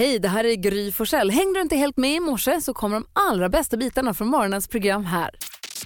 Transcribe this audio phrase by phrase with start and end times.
[0.00, 1.30] Hej, det här är Gry Forssell.
[1.30, 4.68] Hängde du inte helt med i morse så kommer de allra bästa bitarna från morgonens
[4.68, 5.30] program här.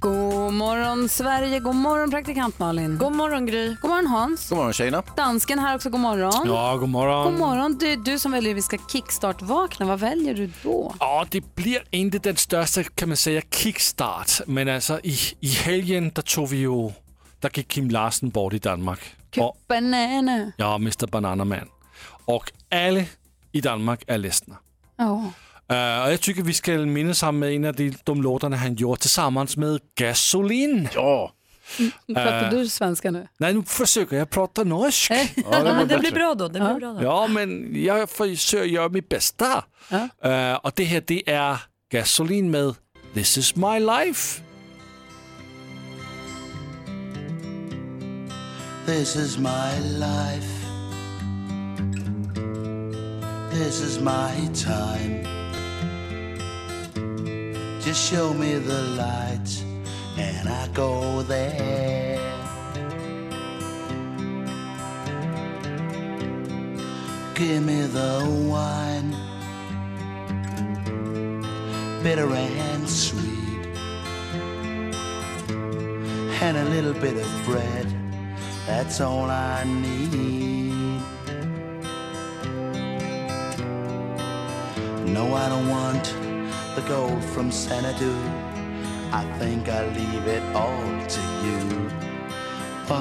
[0.01, 2.99] God morgon Sverige, god morgon praktikant Malin.
[2.99, 3.77] God morgon Gry.
[3.83, 4.49] God morgon Hans.
[4.49, 5.03] God morgon tjejerna.
[5.17, 6.43] Dansken här också, god morgon.
[6.47, 7.25] Ja, god morgon.
[7.25, 7.79] God morgon.
[7.79, 10.95] Du, du som väljer att vi ska kickstart-vakna, vad väljer du då?
[11.01, 16.11] Ja, det blir inte den största kan man säga kickstart, men alltså i, i helgen
[16.15, 16.91] där tog vi ju,
[17.41, 19.01] där gick Kim Larsen bort i Danmark.
[19.37, 20.53] Och, Banana.
[20.57, 21.69] ja, Mr Bananaman.
[22.25, 23.03] Och alla
[23.55, 24.57] i Danmark är ledsna.
[24.97, 25.33] Ja.
[25.73, 28.75] Uh, och jag tycker vi ska minnas honom med en av de, de låtarna han
[28.75, 30.89] gjorde tillsammans med Gasolin.
[30.95, 31.33] Ja,
[32.07, 33.29] Pratar du svenska nu?
[33.39, 35.11] Nej, nu försöker jag prata norsk.
[35.11, 36.49] ja det Ja, men det blir bra då.
[36.49, 37.03] Det blir bra då.
[37.03, 39.65] Ja, men jag försöker göra mitt bästa.
[39.89, 40.09] Ja.
[40.53, 41.57] Uh, och det här det är
[41.93, 42.75] Gasolin med
[43.15, 44.41] This is my life.
[48.87, 50.54] This is my life.
[53.55, 55.23] This is my time.
[57.81, 59.49] Just show me the light
[60.19, 62.19] and I go there.
[67.37, 69.13] Give me the wine,
[72.03, 73.69] bitter and sweet,
[76.43, 77.87] and a little bit of bread.
[78.67, 80.64] That's all I need.
[85.07, 86.05] No, I don't want
[86.75, 88.11] the gold from Xanadu.
[89.13, 91.91] I think I leave it all to you.
[92.89, 92.95] Oh,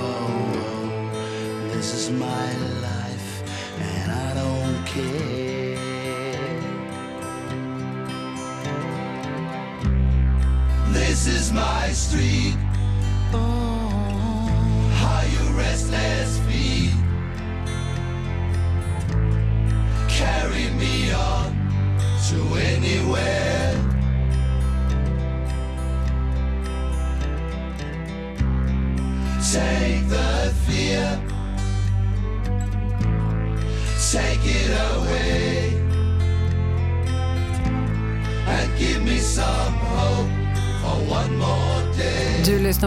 [0.00, 3.42] oh, oh, this is my life,
[3.80, 5.76] and I don't care.
[10.92, 12.65] This is my street.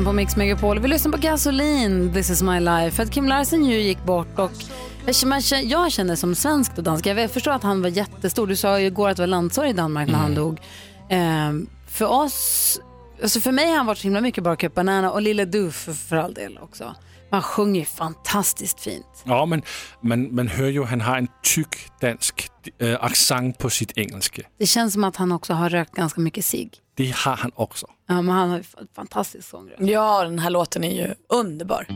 [0.09, 0.79] På Mix Megapol.
[0.79, 2.91] Vi lyssnar på Gasolin, This is my life.
[2.91, 4.51] För att Kim Larsen ju gick bort och
[5.05, 7.89] jag känner- man känner- jag känner som svensk och dansk, jag förstår att han var
[7.89, 8.47] jättestor.
[8.47, 10.59] Du sa ju igår att det var landssorg i Danmark när han dog.
[11.09, 12.79] Ehm, för oss,
[13.23, 15.71] alltså för mig har han varit så himla mycket bara Cup Banana och Lille Du
[15.71, 16.95] för, för all del också.
[17.31, 19.05] Man sjunger ju fantastiskt fint.
[19.23, 19.61] Ja, men
[20.01, 22.49] man, man hör ju han har en tyck dansk
[22.79, 24.41] äh, accent på sitt engelska.
[24.59, 26.73] Det känns som att han också har rökt ganska mycket cigg.
[26.95, 27.87] Det har han också.
[28.09, 29.81] Ja, men han har ju fa- fantastisk sångröst.
[29.81, 31.87] Ja, den här låten är ju underbar.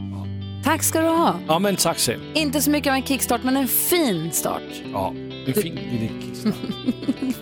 [0.63, 1.35] Tack ska du ha.
[1.47, 2.22] Ja, men tack själv.
[2.35, 4.62] Inte så mycket av en kickstart, men en fin start.
[4.94, 5.13] Ja,
[5.47, 6.53] en fin liten kickstart.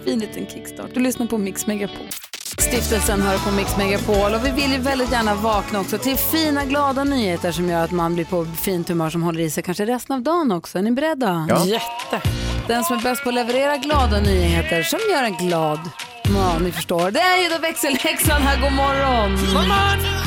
[0.05, 0.89] fin liten kickstart.
[0.93, 2.07] Du lyssnar på Mix Megapol.
[2.57, 6.65] Stiftelsen hör på Mix Megapol och vi vill ju väldigt gärna vakna också till fina
[6.65, 9.85] glada nyheter som gör att man blir på fint humör som håller i sig kanske
[9.85, 10.77] resten av dagen också.
[10.77, 11.45] Är ni beredda?
[11.49, 11.65] Ja.
[11.65, 12.21] Jätte.
[12.67, 15.79] Den som är bäst på att leverera glada nyheter som gör en glad.
[16.35, 17.11] Ja, ni förstår.
[17.11, 18.61] Det är ju då växelhäxan här.
[18.61, 19.31] God morgon!
[19.31, 20.21] God morgon!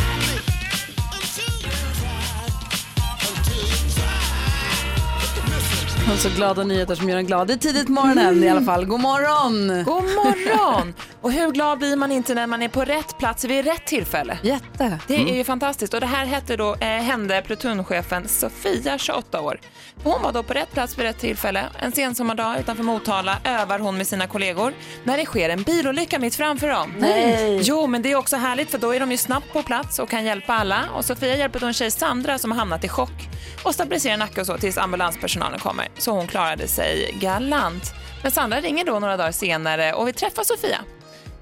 [6.13, 7.47] Och så glada nyheter som gör en glad.
[7.47, 8.85] Det är tidigt morgonen i alla fall.
[8.85, 9.85] God morgon!
[9.85, 10.95] God morgon!
[11.25, 14.39] Och hur glad blir man inte när man är på rätt plats vid rätt tillfälle?
[14.43, 14.99] Jätte.
[15.07, 19.61] Det är ju fantastiskt och det här hette då, eh, hände plutonchefen Sofia, 28 år.
[20.03, 21.65] Hon var då på rätt plats vid rätt tillfälle.
[21.79, 24.73] En sensommardag utanför Motala övar hon med sina kollegor
[25.05, 26.95] när det sker en bilolycka mitt framför dem.
[26.99, 27.61] Nej.
[27.63, 30.09] Jo, men det är också härligt för då är de ju snabbt på plats och
[30.09, 30.85] kan hjälpa alla.
[30.97, 33.29] Och Sofia hjälper då en tjej, Sandra, som har hamnat i chock
[33.63, 35.89] och stabiliserar nacke och så tills ambulanspersonalen kommer.
[35.99, 37.95] Så hon klarade sig galant.
[38.23, 40.79] Men Sandra ringer då några dagar senare och vill träffa Sofia.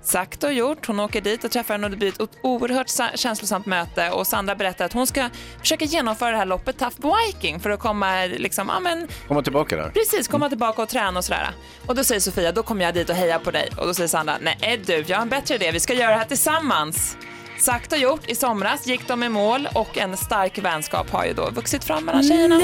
[0.05, 0.87] Sagt och gjort.
[0.87, 4.27] Hon åker dit och träffar henne och det blir ett oerhört sa- känslosamt möte och
[4.27, 5.29] Sandra berättar att hon ska
[5.61, 6.97] försöka genomföra det här loppet Tough
[7.27, 9.89] Viking för att komma liksom, ja men Komma tillbaka där.
[9.91, 11.51] Precis, komma tillbaka och träna och sådär.
[11.87, 13.69] Och då säger Sofia, då kommer jag dit och hejar på dig.
[13.79, 16.17] Och då säger Sandra, nej du, jag har en bättre idé, vi ska göra det
[16.17, 17.17] här tillsammans.
[17.59, 21.33] Sagt och gjort, i somras gick de i mål och en stark vänskap har ju
[21.33, 22.61] då vuxit fram mellan tjejerna.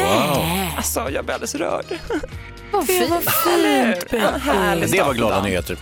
[0.76, 1.84] Alltså, jag blir alldeles rörd.
[2.72, 3.10] Vad fint.
[4.10, 5.78] Det var glada nyheter.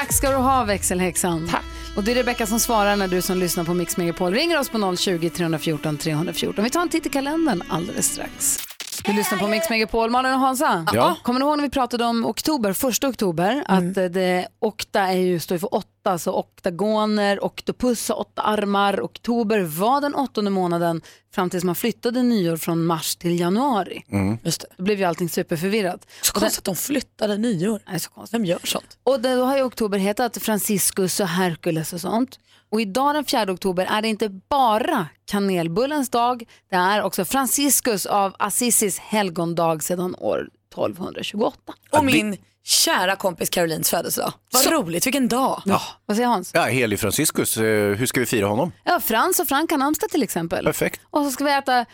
[0.00, 1.48] Tack ska du ha växelhäxan.
[1.48, 1.64] Tack.
[1.96, 4.68] Och det är Rebecka som svarar när du som lyssnar på Mix Megapol ringer oss
[4.68, 6.64] på 020 314 314.
[6.64, 8.65] Vi tar en titt i kalendern alldeles strax.
[9.06, 10.10] Du lyssnar på Mix Megapol.
[10.10, 11.16] Malin och Hansa, Ja.
[11.22, 15.16] kommer ni ihåg när vi pratade om oktober, första oktober, att eh, det, okta är
[15.16, 19.00] ju, står för åtta alltså oktagoner, oktopus åtta armar.
[19.00, 21.00] Oktober var den åttonde månaden
[21.34, 24.04] fram tills man flyttade nyår från mars till januari.
[24.42, 24.66] Just det.
[24.76, 26.06] Då blev ju allting superförvirrat.
[26.22, 27.80] Så konstigt att de flyttade nyår.
[27.90, 28.34] Nej, så konstigt.
[28.34, 28.98] Vem gör sånt?
[29.04, 32.38] Och då har ju oktober hetat Franciscus och Hercules och sånt.
[32.76, 38.06] Och idag den 4 oktober är det inte bara kanelbullens dag, det är också Franciscus
[38.06, 41.72] av Assisis helgondag sedan år 1228.
[41.90, 44.32] Och min kära kompis Carolines födelsedag.
[44.52, 45.62] Vad roligt, vilken dag.
[46.06, 46.50] Vad säger Hans?
[46.54, 47.62] Ja, helig Franciscus, eh,
[47.94, 48.72] hur ska vi fira honom?
[48.84, 50.64] Ja, Frans och Frank har namnsdag till exempel.
[50.64, 51.00] Perfekt.
[51.10, 51.86] Och så ska vi äta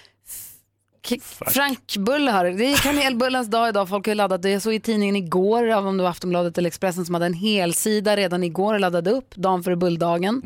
[1.09, 2.65] Har det.
[2.73, 3.89] Är kanelbullens dag idag.
[3.89, 4.51] Folk har laddat det.
[4.51, 8.17] Jag såg i tidningen igår, om det var Aftonbladet eller Expressen, som hade en helsida
[8.17, 10.43] redan igår och laddade upp dagen före bulldagen.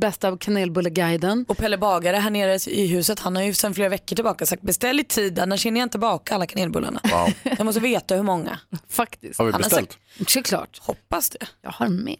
[0.00, 1.44] Bästa kanelbulleguiden.
[1.48, 4.62] Och Pelle Bagare här nere i huset, han har ju sedan flera veckor tillbaka sagt
[4.62, 7.00] beställ i tid, annars hinner jag inte baka alla kanelbullarna.
[7.04, 7.32] Wow.
[7.58, 8.58] Jag måste veta hur många.
[8.88, 9.38] Faktiskt.
[9.38, 9.98] Har vi Han har beställt?
[10.26, 10.78] Såklart.
[10.80, 11.46] Hoppas det.
[11.62, 12.16] Jag har med.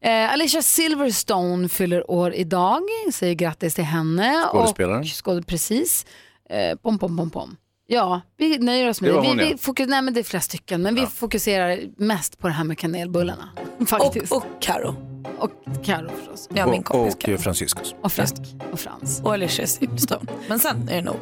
[0.00, 2.82] Eh, Alicia Silverstone fyller år idag.
[3.12, 4.44] Säger grattis till henne.
[4.52, 5.00] Skådespelaren.
[5.00, 6.06] Och skåd, precis.
[6.50, 7.56] Eh, pom, pom, pom, pom.
[7.86, 9.20] Ja, vi nöjer oss med Det det.
[9.20, 9.56] Vi, hon, vi ja.
[9.56, 12.78] fokus, nej, men det är flera stycken, men vi fokuserar mest på det här med
[12.78, 13.48] kanelbullarna.
[13.86, 14.32] Faktiskt.
[14.32, 14.94] Och, och Karo.
[15.38, 15.50] Och
[15.84, 16.48] Karo förstås.
[16.54, 17.38] Ja, min Och, kompis och Karo.
[17.38, 17.94] Franciscus.
[18.02, 18.30] Och Frank
[18.72, 19.20] och Frans.
[19.24, 20.30] Och Alicia Silverstone.
[20.48, 21.16] Men sen är det nog.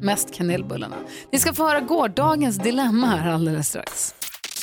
[0.00, 0.96] Mest kanelbullarna.
[1.32, 4.14] Ni ska få höra gårdagens dilemma här alldeles strax.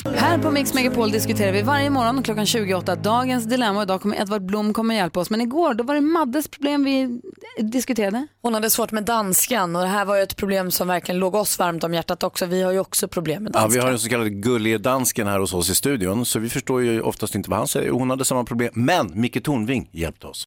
[0.05, 3.83] Här på Mix Megapol diskuterar vi varje morgon klockan 28 dagens dilemma.
[3.83, 5.29] Idag kommer Edvard Blom kommer hjälpa oss.
[5.29, 7.21] Men igår då var det Maddes problem vi
[7.63, 8.27] diskuterade.
[8.41, 11.35] Hon hade svårt med danskan och det här var ju ett problem som verkligen låg
[11.35, 12.45] oss varmt om hjärtat också.
[12.45, 13.71] Vi har ju också problem med Ja, danskan.
[13.73, 16.81] vi har den så kallade gullige dansken här hos oss i studion, så vi förstår
[16.83, 17.91] ju oftast inte vad han säger.
[17.91, 20.43] Hon hade samma problem, men Micke Tornving hjälpte oss.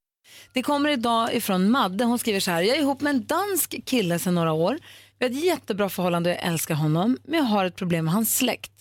[0.52, 2.04] Det kommer idag ifrån Madde.
[2.04, 2.62] Hon skriver så här.
[2.62, 4.78] Jag är ihop med en dansk kille sedan några år.
[5.18, 7.18] Vi har ett jättebra förhållande och jag älskar honom.
[7.24, 8.71] Men jag har ett problem med hans släkt.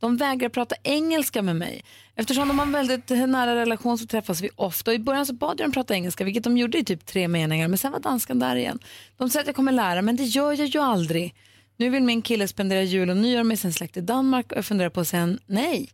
[0.00, 1.84] De vägrar prata engelska med mig.
[2.14, 4.90] Eftersom de har en väldigt nära relation så träffas vi ofta.
[4.90, 7.28] Och I början så bad jag dem prata engelska, vilket de gjorde i typ tre
[7.28, 7.68] meningar.
[7.68, 8.78] Men sen var danskan där igen.
[9.16, 11.34] De säger att jag kommer lära, men det gör jag ju aldrig.
[11.76, 14.64] Nu vill min kille spendera jul och nyår med sin släkt i Danmark och jag
[14.64, 15.90] funderar på att säga nej.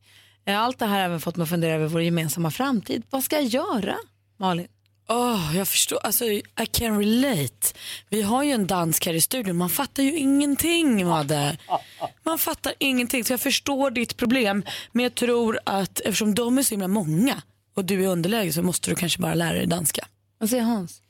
[0.46, 3.02] Allt det här har även fått mig att fundera över vår gemensamma framtid.
[3.10, 3.96] Vad ska jag göra,
[4.36, 4.68] Malin?
[5.08, 7.74] Åh, jag förstår, alltså I can relate.
[8.08, 11.58] Vi har ju en dansk här i studion, man fattar ju ingenting Madde.
[12.22, 14.62] Man fattar ingenting, så jag förstår ditt problem.
[14.92, 17.42] Men jag tror att eftersom de är så himla många
[17.76, 20.06] och du är underläge så måste du kanske bara lära dig danska.
[20.38, 21.02] Vad säger Hans?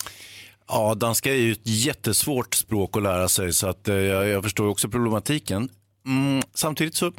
[0.68, 4.42] Ja, danska är ju ett jättesvårt språk att lära sig, så att, eh, jag, jag
[4.42, 5.68] förstår också problematiken.
[6.06, 7.12] Mm, samtidigt så,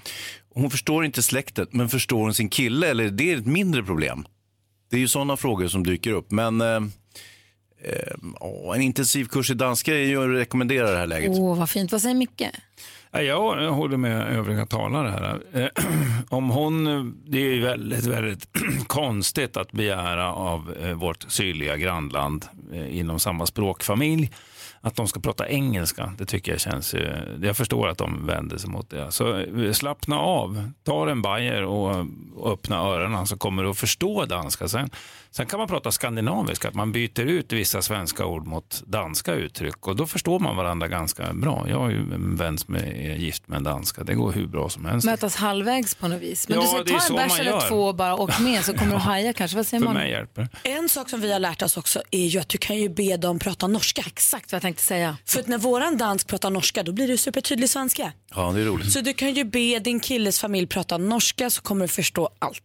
[0.53, 4.25] hon förstår inte släktet, men förstår hon sin kille, eller det är ett mindre problem?
[4.89, 6.75] Det är ju sådana frågor som dyker upp, men eh,
[7.83, 11.31] eh, en intensiv kurs i danska är ju att rekommendera det här läget.
[11.33, 11.91] Åh, vad fint.
[11.91, 12.43] Vad säger Micke?
[13.11, 15.61] Ja, Jag håller med övriga talare här.
[15.63, 15.83] Eh,
[16.29, 16.83] Om hon,
[17.27, 18.47] det är ju väldigt, väldigt
[18.87, 24.31] konstigt att begära av eh, vårt sydliga grannland eh, inom samma språkfamilj
[24.81, 26.13] att de ska prata engelska.
[26.17, 26.95] Det tycker jag känns,
[27.41, 29.11] jag förstår att de vänder sig mot det.
[29.11, 32.05] Så eh, slappna av, ta en bajer och
[32.53, 34.67] öppna öronen så kommer du att förstå danska.
[34.67, 34.89] Sen,
[35.31, 39.87] sen kan man prata skandinaviska, att man byter ut vissa svenska ord mot danska uttryck
[39.87, 41.65] och då förstår man varandra ganska bra.
[41.69, 44.69] Jag har ju en vän som är gift med en danska, det går hur bra
[44.69, 45.05] som helst.
[45.05, 46.49] Mötas halvvägs på något vis.
[46.49, 48.73] Men Ja, du säger är ta en bärs eller två och bara åk med så
[48.73, 49.57] kommer du haja kanske.
[49.57, 49.93] Vad säger För man?
[50.01, 50.47] mig hjälper.
[50.63, 53.17] En sak som vi har lärt oss också är ju att du kan ju be
[53.17, 54.03] dem prata norska.
[54.07, 55.17] Exakt vad jag tänkte säga.
[55.25, 58.11] För att när våran dansk pratar norska då blir det supertydlig svenska.
[58.35, 58.91] Ja, det är roligt.
[58.91, 62.63] Så du kan ju be din killes familj prata norska så kommer du förstå allt.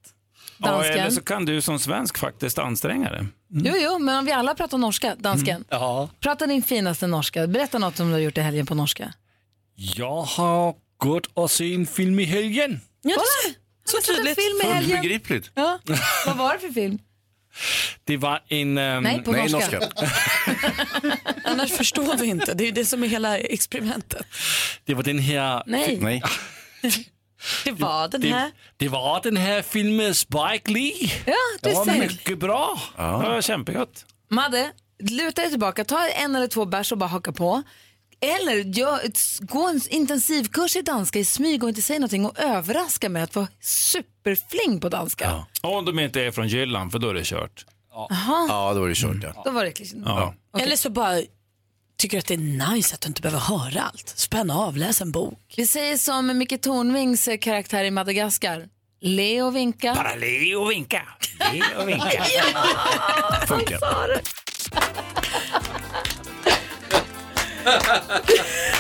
[0.58, 0.98] Ja, Dansken.
[0.98, 3.26] eller så kan du som svensk faktiskt anstränga dig.
[3.50, 5.64] Jo, jo, men om vi alla pratar norska, dansken.
[5.68, 6.08] Ja.
[6.20, 7.46] Prata din finaste norska.
[7.46, 9.12] Berätta något som du har gjort i helgen på norska.
[9.74, 12.80] Jag har gått och sett en film i helgen.
[13.02, 13.54] Ja, Kolla!
[13.84, 14.34] så en tydligt.
[14.40, 14.98] film i helgen.
[14.98, 15.50] Obegripligt.
[15.54, 15.78] Ja.
[16.26, 16.98] Vad var det för film?
[18.04, 18.78] Det var en...
[18.78, 19.78] ehm, Nej, på Nej, norska.
[19.78, 19.90] norska.
[21.44, 22.54] Annars förstår vi inte.
[22.54, 24.26] Det är ju det som är hela experimentet.
[24.84, 25.62] Det var den här...
[25.66, 25.98] Nej.
[26.00, 26.22] Nej.
[27.64, 28.44] Det var den här.
[28.44, 31.10] Det, det var den här filmen Spike Lee.
[31.26, 31.98] Ja, du Det var ser.
[31.98, 32.80] mycket bra.
[32.96, 33.22] Ja.
[33.24, 34.04] Det var kämpegott.
[34.30, 37.62] Madde, luta dig tillbaka, ta en eller två bärs och bara haka på.
[38.20, 39.00] Eller gör,
[39.46, 43.34] gå en intensivkurs i danska i smyg och inte säga någonting och överraska med att
[43.34, 45.46] vara superfling på danska.
[45.60, 47.64] Om de inte är från Jylland, för då är det kört.
[47.94, 49.16] Ja, då var det kört.
[49.22, 49.42] Ja.
[49.44, 50.34] Då var det liksom- Ja.
[50.58, 51.20] Eller så bara
[51.98, 54.08] tycker att det är nice att du inte behöver höra allt.
[54.08, 55.54] Spänna av, läs en bok.
[55.56, 58.68] Vi säger som Micke Tornvings eh, karaktär i Madagaskar.
[59.00, 59.94] Le och vinka.
[59.94, 61.02] Bara le och vinka.
[61.52, 62.24] Le och vinka.
[63.46, 63.78] Funkar.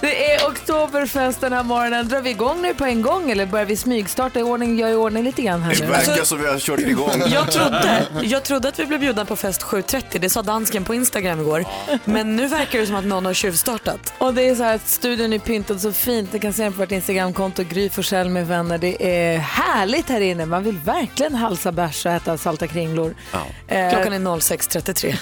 [0.00, 2.08] Det är oktober Oktoberfest den här morgonen.
[2.08, 4.94] Drar vi igång nu på en gång eller börjar vi smygstarta i ordning, gör i
[4.94, 5.90] ordning lite grann här Det nu?
[5.90, 7.10] verkar som vi har kört igång.
[7.26, 10.94] Jag trodde, jag trodde att vi blev bjudna på fest 7.30, det sa dansken på
[10.94, 11.64] Instagram igår.
[12.04, 14.12] Men nu verkar det som att någon har tjuvstartat.
[14.18, 16.32] Och det är så här att studion är pyntad så fint.
[16.32, 18.78] Ni kan se den på vårt Instagramkonto, Gry Forssell med vänner.
[18.78, 20.46] Det är härligt här inne.
[20.46, 23.14] Man vill verkligen halsa bärs och äta salta kringlor.
[23.68, 25.16] Eh, Klockan är 06.33.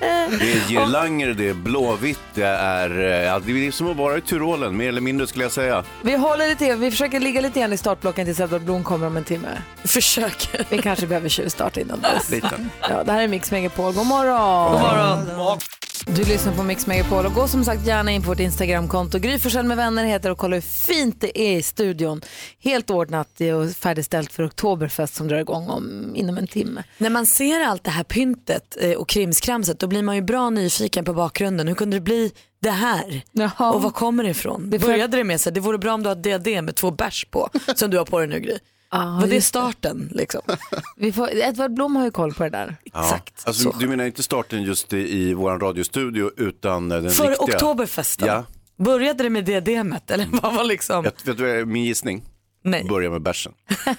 [0.40, 4.18] Det är girlanger, det är blåvitt, det är, eh, ja, det är som att vara
[4.18, 5.84] i Tyrolen, mer eller mindre skulle jag säga.
[6.02, 9.16] vi håller lite, vi försöker ligga lite grann i startblocken tills Edvard Blom kommer om
[9.16, 9.48] en timme.
[9.84, 10.66] Försök.
[10.68, 12.30] Vi kanske behöver tjuvstarta innan dess.
[12.30, 12.50] Lite.
[12.80, 13.92] Ja, det här är Mix Megapol.
[13.92, 14.72] God morgon!
[14.72, 15.58] God morgon!
[16.06, 19.18] Du lyssnar på Mix Megapol och gå som sagt gärna in på vårt Instagramkonto.
[19.18, 22.20] Gry Forssell med vänner heter och kolla hur fint det är i studion.
[22.58, 26.82] Helt ordnat och färdigställt för Oktoberfest som drar igång om, inom en timme.
[26.98, 30.50] När man ser allt det här pyntet eh, och krimskramset då blir man ju bra
[30.50, 31.68] nyfiken på bakgrunden.
[31.68, 33.22] Hur kunde det bli det här?
[33.32, 33.72] Jaha.
[33.72, 34.70] Och var kommer det ifrån?
[34.70, 36.90] Det för- Började det med här, det vore bra om du har diadem med två
[36.90, 38.58] bärs på som du har på dig nu Gry.
[38.98, 40.40] Var det starten liksom?
[40.96, 42.76] Vi får, Edvard Blom har ju koll på det där.
[42.84, 43.42] Exakt.
[43.46, 47.56] Alltså, du menar inte starten just i, i vår radiostudio utan den För riktiga?
[47.56, 48.28] oktoberfesten?
[48.28, 48.44] Ja.
[48.76, 51.04] Började det med diademet eller vad var liksom?
[51.04, 52.22] Jag, vet du min gissning?
[52.62, 52.84] Nej.
[52.84, 53.52] Börja med bärsen.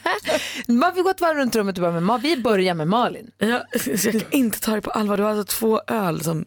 [0.68, 2.22] Man vi går ett varv runt rummet och börjar med.
[2.22, 3.32] Vi börjar med Malin.
[3.38, 5.18] Jag, jag kan inte ta det på allvar.
[5.18, 6.46] Du har alltså två öl som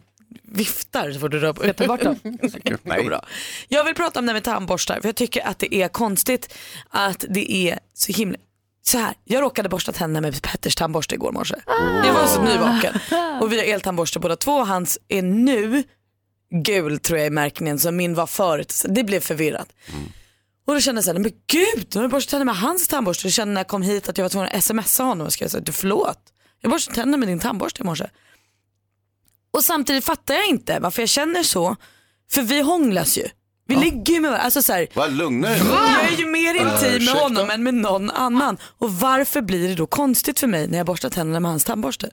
[0.55, 2.19] viftar så fort du rör på ta bort dem?
[2.83, 3.03] Nej.
[3.03, 3.25] Bra.
[3.67, 6.53] Jag vill prata om det här med tandborstar för jag tycker att det är konstigt
[6.89, 8.37] att det är så himla
[8.81, 11.55] så här, jag råkade borsta tänderna med Petters tandborste igår morse.
[12.05, 12.99] Jag var så nyvaken
[13.41, 14.63] och vi har eltandborste båda två.
[14.63, 15.83] Hans är nu
[16.63, 18.71] gul tror jag är märkningen så min var förut.
[18.71, 19.67] Så Det blev förvirrat.
[20.67, 23.27] Och då kände jag såhär, men gud, nu har jag borstat tänderna med hans tandborste.
[23.27, 25.61] Jag kände när jag kom hit att jag var tvungen att smsa honom och såhär,
[25.61, 26.19] du förlåt.
[26.61, 28.05] Jag borstade tänderna med din tandborste i morse.
[29.55, 31.75] Och samtidigt fattar jag inte varför jag känner så.
[32.31, 33.23] För vi hånglas ju.
[33.67, 34.45] Vi ligger ju med varandra.
[34.45, 35.69] Alltså så här, Vad lugna dig nu.
[35.69, 38.57] jag är ju mer intim med honom än med någon annan.
[38.63, 42.09] Och varför blir det då konstigt för mig när jag borstar tänderna med hans tandborste?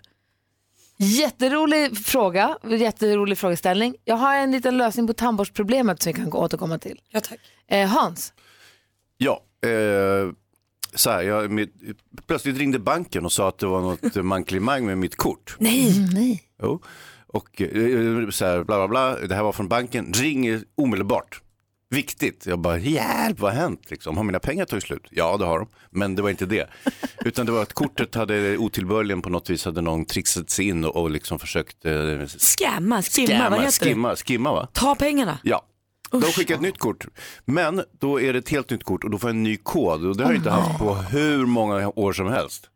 [0.97, 3.95] Jätterolig fråga, jätterolig frågeställning.
[4.05, 7.01] Jag har en liten lösning på tandborstproblemet som vi kan återkomma till.
[7.11, 7.39] Ja, tack.
[7.69, 8.33] Eh, Hans,
[9.19, 10.33] Ja, eh,
[10.95, 11.75] så här, jag, mitt,
[12.27, 15.57] plötsligt ringde banken och sa att det var något manklimang med mitt kort.
[15.59, 16.09] Nej.
[16.15, 16.43] nej.
[16.63, 16.83] Jo.
[17.33, 21.41] Och eh, så här, bla bla bla, det här var från banken, ring omedelbart.
[21.91, 22.47] Viktigt.
[22.47, 23.91] Jag bara, hjälp, vad har hänt?
[23.91, 25.07] Liksom, har mina pengar tagit slut?
[25.11, 25.69] Ja, det har de.
[25.91, 26.71] Men det var inte det.
[27.25, 30.85] Utan det var att kortet hade otillbörligen på något vis hade någon trixat sig in
[30.85, 31.93] och, och liksom försökt eh,
[32.27, 33.91] Scamma, skimma, vad heter det?
[33.91, 34.69] skimma, skimma va?
[34.73, 35.39] Ta pengarna.
[35.43, 35.67] Ja.
[36.11, 37.07] De skickar ett nytt kort,
[37.45, 40.05] men då är det ett helt nytt kort och då får jag en ny kod
[40.05, 42.71] och det har jag inte haft på hur många år som helst.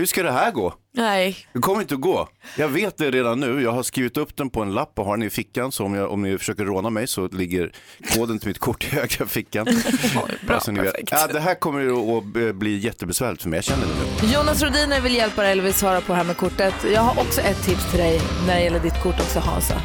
[0.00, 0.74] Hur ska det här gå?
[0.94, 1.36] Nej.
[1.52, 2.28] Det kommer inte att gå.
[2.56, 3.62] Jag vet det redan nu.
[3.62, 5.72] Jag har skrivit upp den på en lapp och har den i fickan.
[5.72, 7.72] Så om, jag, om ni försöker råna mig så ligger
[8.14, 9.64] koden till mitt kort i högra fickan.
[9.64, 10.46] Vet.
[10.46, 11.08] perfekt.
[11.10, 13.56] Ja, det här kommer att bli jättebesvärligt för mig.
[13.56, 14.32] Jag känner det nu.
[14.32, 16.74] Jonas Rodiner vill hjälpa dig eller vill svara på det här med kortet.
[16.94, 19.80] Jag har också ett tips till dig när det gäller ditt kort också Hansa.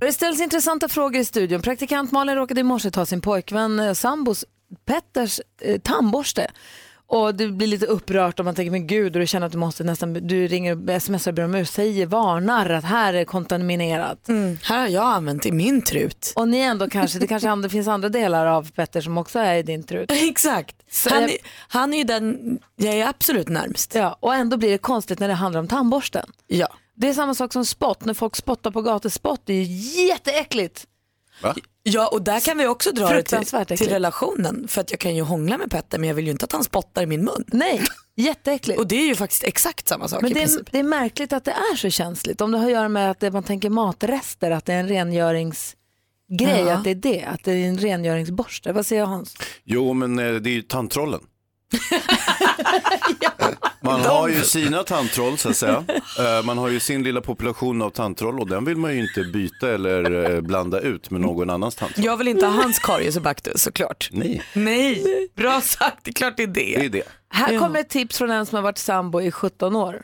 [0.00, 1.62] Det ställs intressanta frågor i studion.
[1.62, 4.44] Praktikant Malin råkade i morse ta sin pojkvän eh, sambos
[4.86, 6.50] Petters eh, tandborste.
[7.14, 9.58] Och du blir lite upprört och man tänker men gud och du känner att du
[9.58, 14.28] måste nästan, du ringer, smsar och ber om ursäkt, säger, varnar att här är kontaminerat.
[14.28, 14.58] Mm.
[14.62, 16.32] Här har jag använt i min trut.
[16.36, 19.54] Och ni ändå kanske, det kanske andra, finns andra delar av Petter som också är
[19.54, 20.10] i din trut.
[20.12, 20.76] Exakt.
[20.90, 21.38] Så Han, jag- är-
[21.68, 23.94] han är ju den jag är absolut närmst.
[23.94, 26.26] Ja, och ändå blir det konstigt när det handlar om tandborsten.
[26.46, 26.68] Ja.
[26.94, 29.08] Det är samma sak som spott, när folk spottar på gator.
[29.08, 29.62] Spott är ju
[30.08, 30.86] jätteäckligt.
[31.42, 31.54] Va?
[31.82, 34.68] Ja och där kan vi också dra det till, till relationen.
[34.68, 36.64] För att jag kan ju hångla med Petter men jag vill ju inte att han
[36.64, 37.44] spottar i min mun.
[37.46, 37.82] Nej,
[38.16, 38.78] jätteäckligt.
[38.80, 41.32] Och det är ju faktiskt exakt samma sak Men i det är, det är märkligt
[41.32, 42.40] att det är så känsligt.
[42.40, 44.88] Om det har att göra med att det, man tänker matrester, att det är en
[44.88, 45.76] rengöringsgrej,
[46.38, 46.72] Ja.
[46.74, 48.72] att det är det, att det är en rengöringsborste.
[48.72, 49.36] Vad säger Hans?
[49.64, 51.20] Jo, men eh, det är ju tandtrollen.
[53.80, 55.84] Man har ju sina tandtroll så att säga.
[56.18, 59.22] Eh, Man har ju sin lilla population av tandtroll och den vill man ju inte
[59.24, 62.04] byta eller eh, blanda ut med någon annans tandtroll.
[62.06, 64.08] Jag vill inte ha hans karies och baktus såklart.
[64.12, 65.98] Nej, Nej, bra sagt.
[66.04, 66.76] Det är klart det är det.
[66.78, 67.02] det är det.
[67.34, 67.60] Här Ja.
[67.60, 70.02] kommer ett tips från en som har varit sambo i 17 år.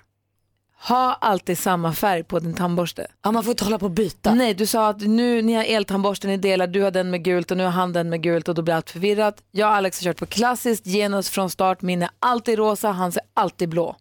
[0.80, 3.06] Ha alltid samma färg på din tandborste.
[3.23, 4.35] Ja, man får inte hålla på och byta.
[4.35, 7.50] Nej, du sa att nu ni har eltandborsten, ni delar, du har den med gult
[7.50, 9.42] och nu har han den med gult och då blir allt förvirrat.
[9.50, 13.16] Jag och Alex har kört på klassiskt genus från start, min är alltid rosa, hans
[13.16, 13.97] är alltid blå.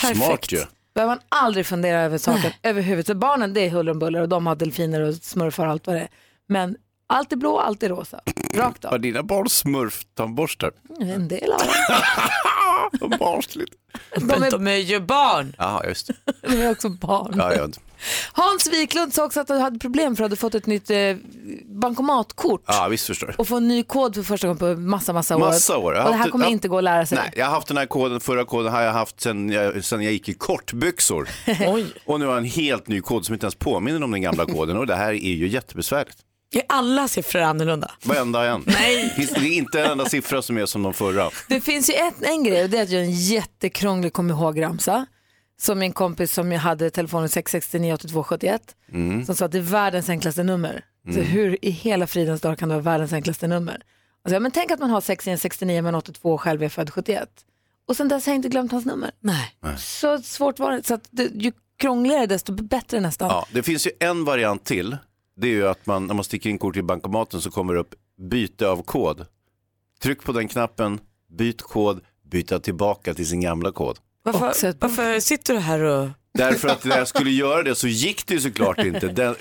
[0.00, 0.24] Perfekt.
[0.24, 0.60] Smart ju.
[0.94, 3.20] Behöver man aldrig fundera över saken överhuvudtaget.
[3.20, 5.96] Barnen det är huller om buller och de har delfiner och smurfar och allt vad
[5.96, 6.08] det är.
[6.46, 6.76] Men
[7.10, 8.20] Alltid blå, alltid rosa.
[8.54, 8.90] Rakt av.
[8.90, 10.72] Har dina barn smurftandborstar?
[11.00, 13.10] En del av dem.
[13.18, 13.72] Barnsligt.
[14.20, 15.54] Men de är ju barn.
[15.58, 16.14] Ja, just det.
[16.48, 17.34] De är också barn.
[17.36, 17.68] Ja, ja.
[18.32, 20.98] Hans Wiklund sa också att du hade problem för att du fått ett nytt eh,
[21.64, 22.62] bankomatkort.
[22.66, 23.40] ja visst förstår jag.
[23.40, 25.40] Och få en ny kod för första gången på massa, massa år.
[25.40, 25.94] Massa år.
[25.94, 26.50] Jag Och det här kommer ja.
[26.50, 27.18] inte gå att lära sig.
[27.18, 30.02] Nej, jag har haft den här koden, förra koden har jag haft sen jag, sen
[30.02, 31.28] jag gick i kortbyxor.
[31.66, 31.86] Oj.
[32.06, 34.46] Och nu har jag en helt ny kod som inte ens påminner om den gamla
[34.46, 36.18] koden och det här är ju jättebesvärligt.
[36.54, 37.90] Är alla siffror annorlunda?
[38.04, 38.62] Varenda en.
[38.66, 39.10] Nej.
[39.16, 41.30] Finns det inte en enda siffra som är som de förra.
[41.48, 44.30] Det finns ju ett, en grej och det är att jag är en jättekrånglig kom
[44.30, 45.06] ihåg-ramsa.
[45.60, 48.62] Som min kompis som jag hade telefonen 669 82 71
[48.92, 49.24] Mm.
[49.26, 50.84] som sa att det är världens enklaste nummer.
[51.14, 53.74] Så hur i hela fridens dag kan det vara världens enklaste nummer?
[54.24, 57.28] Alltså, ja, men tänk att man har 669 men 82 och själv är född 71.
[57.88, 59.10] Och sen dess har jag inte glömt hans nummer.
[59.20, 59.54] Nej.
[59.78, 60.86] Så svårt var det.
[60.86, 63.28] Så att det, ju krångligare desto bättre nästan.
[63.28, 64.96] Ja, det finns ju en variant till.
[65.40, 67.80] Det är ju att man, när man sticker in kort i bankomaten så kommer det
[67.80, 67.94] upp
[68.30, 69.26] byte av kod.
[70.02, 73.98] Tryck på den knappen, byt kod, byta tillbaka till sin gamla kod.
[74.22, 76.08] Varför, varför sitter du här och...
[76.34, 79.08] Därför att när jag skulle göra det så gick det ju såklart inte.
[79.08, 79.34] Den,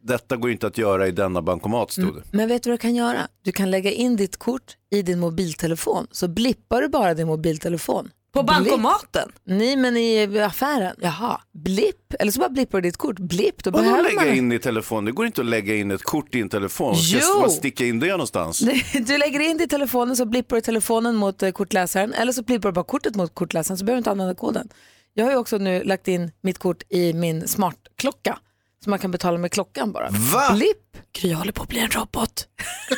[0.00, 2.22] detta går inte att göra i denna bankomat stod det.
[2.30, 3.28] Men vet du vad du kan göra?
[3.42, 8.10] Du kan lägga in ditt kort i din mobiltelefon så blippar du bara din mobiltelefon.
[8.34, 9.32] På bankomaten?
[9.44, 10.96] Nej men i affären.
[11.00, 11.40] Jaha.
[11.52, 13.18] Blipp, eller så bara blippar du ditt kort.
[13.18, 15.04] Blipp, då Vadå behöver lägga man in i telefon?
[15.04, 16.96] Det går inte att lägga in ett kort i en telefon.
[16.96, 17.40] Ska Jo.
[17.40, 18.58] man sticka in det någonstans?
[19.06, 22.42] Du lägger in det i telefonen så blippar du telefonen mot eh, kortläsaren eller så
[22.42, 24.68] blippar du bara kortet mot kortläsaren så behöver du inte använda koden.
[25.14, 28.38] Jag har ju också nu lagt in mitt kort i min smartklocka
[28.84, 30.08] så man kan betala med klockan bara.
[30.10, 30.52] Va?
[30.54, 30.78] Blipp.
[31.20, 32.46] Gry håller på att bli en robot.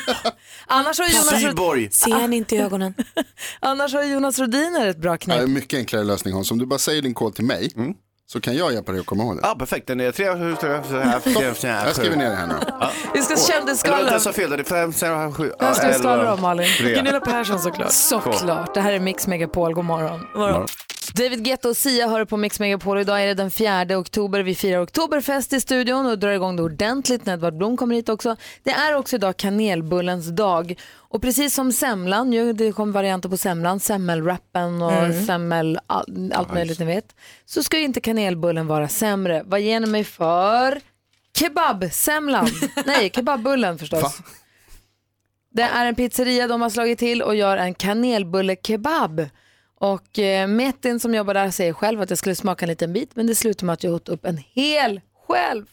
[0.67, 1.91] Annars har Jonas, Syborg.
[1.91, 2.93] Ser han inte i ögonen?
[3.59, 5.39] annars har Jonas Rodiner ett bra Ja, knep.
[5.41, 6.51] en mycket enklare lösning Hans.
[6.51, 7.71] Om du bara säger din kod till mig
[8.29, 9.41] så kan jag hjälpa dig att komma ihåg det.
[9.43, 9.87] Ja, perfekt.
[9.87, 10.81] Den är tre, tre, tre,
[11.23, 12.53] tre, tre, Jag skriver ner det här nu.
[13.13, 14.11] Vi ska Eller kändisskvallra.
[14.11, 14.49] jag sa fel.
[14.49, 16.67] Det är fem, sex, sju, Vem ska skvallra om Malin?
[16.79, 17.91] Gunilla Persson såklart.
[17.91, 18.73] Såklart.
[18.73, 19.73] Det här är Mix Megapol.
[19.73, 20.19] God morgon.
[21.13, 22.99] David Guetta och Sia hör på Mix Megapol.
[22.99, 24.43] Idag är det den 4 oktober.
[24.43, 28.09] Vi firar oktoberfest i studion och drar igång det ordentligt när Edvard Blom kommer hit
[28.09, 28.35] också.
[28.63, 30.79] Det är också idag kanelbullens dag.
[30.93, 36.53] Och precis som semlan, ju, det kom varianter på semlan, semmelwrappen och semmel, all, allt
[36.53, 37.15] möjligt ni vet.
[37.45, 39.43] Så ska inte kanelbullen vara sämre.
[39.45, 40.81] Vad ger ni mig för
[41.37, 42.47] kebabsemlan?
[42.85, 44.03] Nej, kebabbullen förstås.
[44.03, 44.11] Va?
[45.49, 49.29] Det är en pizzeria de har slagit till och gör en kanelbulle-kebab.
[49.79, 53.11] Och eh, Metin som jobbar där säger själv att jag skulle smaka en liten bit
[53.13, 55.65] men det slutar med att jag åt upp en hel själv.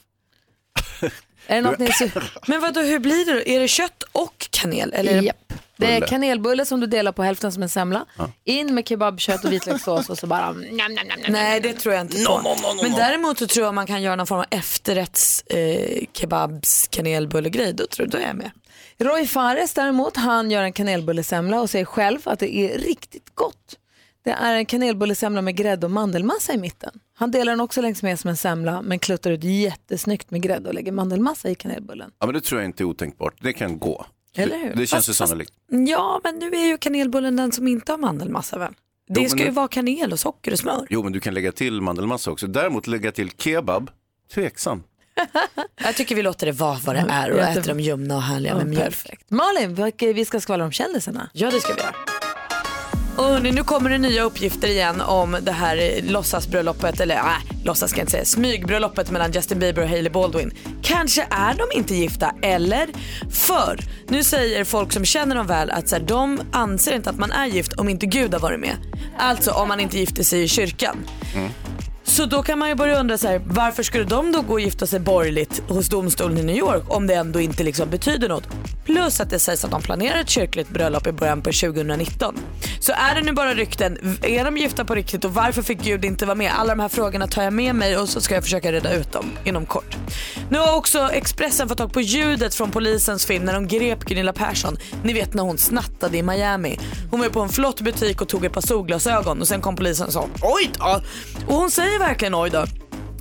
[1.46, 3.40] är det något ni är Men vadå, hur blir det då?
[3.46, 4.92] Är det kött och kanel?
[4.92, 5.26] Eller är det...
[5.26, 5.52] Japp.
[5.76, 6.06] Det är Bulle.
[6.06, 8.06] kanelbulle som du delar på hälften som en semla.
[8.44, 11.32] In med kebabkött och vitlökssås och så bara mm, njam, njam, njam, njam.
[11.32, 12.56] Nej, det tror jag inte på.
[12.82, 17.72] Men däremot så tror jag man kan göra någon form av efterrätts eh, kebabs kanelbullegrej.
[17.72, 18.50] Då tror då är jag med.
[18.98, 23.78] Roy Fares däremot, han gör en kanelbullesemla och säger själv att det är riktigt gott.
[24.24, 26.90] Det är en kanelbullesemla med grädde och mandelmassa i mitten.
[27.16, 30.68] Han delar den också längs med som en semla men kluttar ut jättesnyggt med grädde
[30.68, 32.10] och lägger mandelmassa i kanelbullen.
[32.18, 33.34] Ja, men det tror jag inte är otänkbart.
[33.40, 34.06] Det kan gå.
[34.36, 34.68] Eller hur?
[34.68, 35.52] Det, det känns ju sannolikt.
[35.88, 38.74] Ja, men nu är ju kanelbullen den som inte har mandelmassa väl?
[39.08, 40.86] Det men ska nu- ju vara kanel och socker och smör.
[40.90, 42.46] Jo, men du kan lägga till mandelmassa också.
[42.46, 43.90] Däremot lägga till kebab,
[44.34, 44.82] tveksam.
[45.84, 48.56] Jag tycker vi låter det vara vad det är och äter dem ljumna och härliga
[48.56, 48.84] med mjölk.
[48.84, 49.30] Perfekt.
[49.30, 51.30] Malin, vi ska skvallra om kändisarna.
[51.32, 51.94] Ja, det ska vi göra.
[53.16, 57.22] Och hörni, nu kommer det nya uppgifter igen om det här låtsasbröllopet, eller äh,
[57.64, 60.52] låtsas ska jag inte säga, smygbröllopet mellan Justin Bieber och Hailey Baldwin.
[60.82, 62.88] Kanske är de inte gifta, eller?
[63.30, 67.18] För nu säger folk som känner dem väl att så här, de anser inte att
[67.18, 68.76] man är gift om inte Gud har varit med.
[69.18, 70.96] Alltså om man inte gifter sig i kyrkan.
[71.34, 71.50] Mm.
[72.06, 74.60] Så då kan man ju börja undra så här, varför skulle de då gå och
[74.60, 78.48] gifta sig borgerligt hos domstolen i New York om det ändå inte liksom betyder något?
[78.84, 82.38] Plus att det sägs att de planerar ett kyrkligt bröllop i början på 2019.
[82.80, 86.04] Så är det nu bara rykten, är de gifta på riktigt och varför fick Gud
[86.04, 86.52] inte vara med?
[86.58, 89.12] Alla de här frågorna tar jag med mig och så ska jag försöka reda ut
[89.12, 89.96] dem inom kort.
[90.50, 94.32] Nu har också Expressen fått tag på ljudet från polisens film när de grep Gunilla
[94.32, 94.76] Persson.
[95.02, 96.78] Ni vet när hon snattade i Miami.
[97.10, 99.76] Hon var ju på en flott butik och tog ett par solglasögon och sen kom
[99.76, 101.00] polisen och sa oj då.
[101.46, 102.64] Och hon säger verkligen oj då.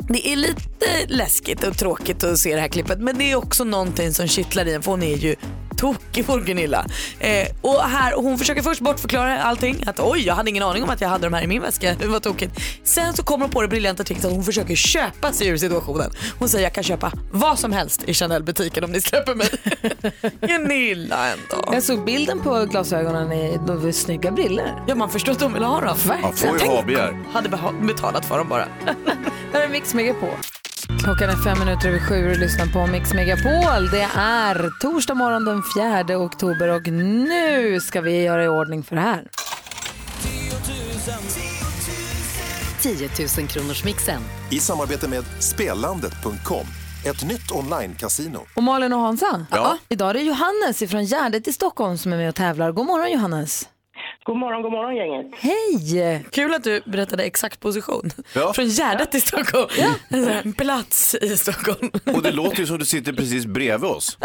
[0.09, 3.63] Det är lite läskigt och tråkigt att se det här klippet men det är också
[3.63, 5.35] någonting som kittlar i en för hon är ju
[5.83, 6.85] tokig vår Gunilla.
[7.19, 9.83] Eh, och här, och hon försöker först bortförklara allting.
[9.87, 11.95] Att oj, jag hade ingen aning om att jag hade de här i min väska.
[11.99, 12.59] Det var tokigt.
[12.83, 16.11] Sen så kommer hon på det briljanta tricket att hon försöker köpa sig ur situationen.
[16.39, 19.49] Hon säger jag kan köpa vad som helst i Chanel-butiken om ni släpper mig.
[20.41, 21.73] Gunilla ändå.
[21.73, 24.83] Jag såg bilden på glasögonen i de var snygga briller.
[24.87, 25.97] Ja man förstår att de vill ha dem.
[26.21, 27.33] Man får ju Tänk-.
[27.33, 27.49] Hade
[27.81, 28.67] betalat för dem bara.
[29.53, 30.29] Här är Mix Megapol.
[30.87, 33.89] Klockan är fem minuter över sju och lyssnar på Mix Megapol.
[33.91, 35.63] Det är torsdag morgon den
[36.07, 39.27] 4 oktober och nu ska vi göra i ordning för det här.
[42.81, 44.21] 10 000 kronors mixen.
[44.51, 46.65] I samarbete med Spelandet.com,
[47.05, 48.39] ett nytt online-casino.
[48.55, 49.77] Och Malin och Hansa, Ja.
[49.89, 52.71] idag är det Johannes från Gärdet i Stockholm som är med och tävlar.
[52.71, 53.67] God morgon Johannes.
[54.25, 55.27] God morgon, god morgon gänget.
[55.39, 56.25] Hej!
[56.31, 58.09] Kul att du berättade exakt position.
[58.35, 58.53] Ja.
[58.53, 59.67] Från Gärdet i Stockholm.
[60.09, 61.91] Här plats i Stockholm.
[62.15, 64.17] Och det låter ju som du sitter precis bredvid oss.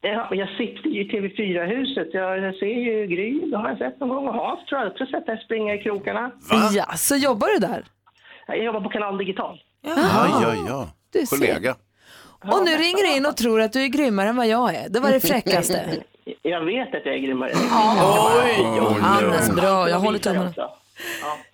[0.00, 2.08] Ja, jag sitter ju i TV4-huset.
[2.12, 4.28] Jag, jag ser ju Gry, det har jag sett någon gång.
[4.28, 6.30] Och Hans tror jag också sett dig springa i krokarna.
[6.72, 7.84] Ja, så jobbar du där?
[8.46, 9.60] Jag jobbar på Kanal Digital.
[9.82, 9.94] Ja,
[10.42, 10.88] ja, ja.
[11.12, 11.36] Du ser.
[11.36, 11.74] Kollega.
[12.52, 14.88] Och nu ringer du in och tror att du är grymmare än vad jag är.
[14.88, 16.02] Det var det fräckaste.
[16.42, 17.50] Jag vet att jag är grymmare.
[18.44, 19.88] Oj, Johannes, bra.
[19.90, 20.52] Jag håller tummarna.
[20.56, 20.76] Ja,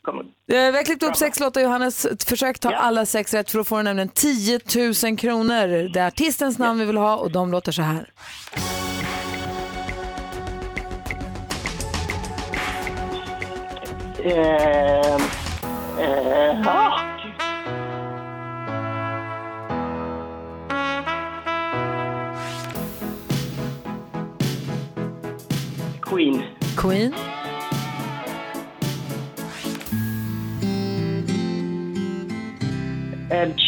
[0.03, 0.19] kom.
[0.21, 2.07] Eh, Vi har klippt upp sex låtar Johannes.
[2.27, 2.77] Försök ta Ja.
[2.79, 4.61] alla sex rätt för att få nämligen 10
[5.05, 5.89] 000 kronor.
[5.93, 8.07] Det är artistens namn vi vill ha och de låter så här.
[14.25, 15.15] Eh,
[16.01, 16.61] eh,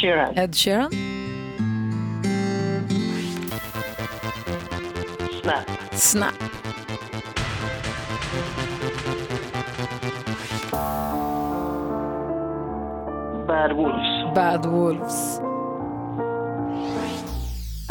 [0.09, 0.39] Sheeran.
[0.39, 0.91] Ed Sheeran,
[5.43, 5.65] Snap.
[5.93, 6.35] Snap,
[13.47, 14.35] Bad Wolves.
[14.35, 15.41] Bad Wolves.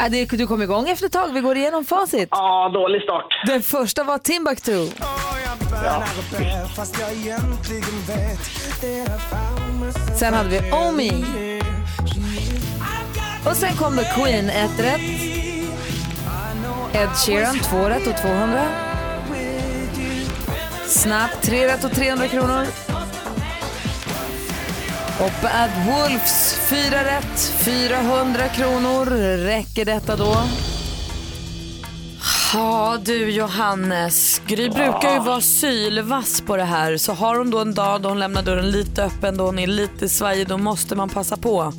[0.00, 1.32] Äh, det, du kom igång efter ett tag.
[1.32, 2.28] Vi går igenom facit.
[2.30, 3.26] Ja, dålig start.
[3.46, 4.86] Den första var Timbuktu.
[10.18, 11.57] Sen hade vi Omi.
[13.50, 15.00] Och sen kom Queen, ett rätt.
[16.92, 18.66] Ed Sheeran, två rätt och 200.
[20.86, 22.66] Snap, tre rätt och 300 kronor.
[25.20, 29.06] Och Bad Wolves, fyra rätt, 400 kronor.
[29.44, 30.36] Räcker detta då?
[32.52, 36.96] Ja du Johannes, Gry brukar ju vara sylvass på det här.
[36.96, 39.66] Så har hon då en dag då hon lämnar dörren lite öppen, då hon är
[39.66, 41.72] lite svajig, då måste man passa på.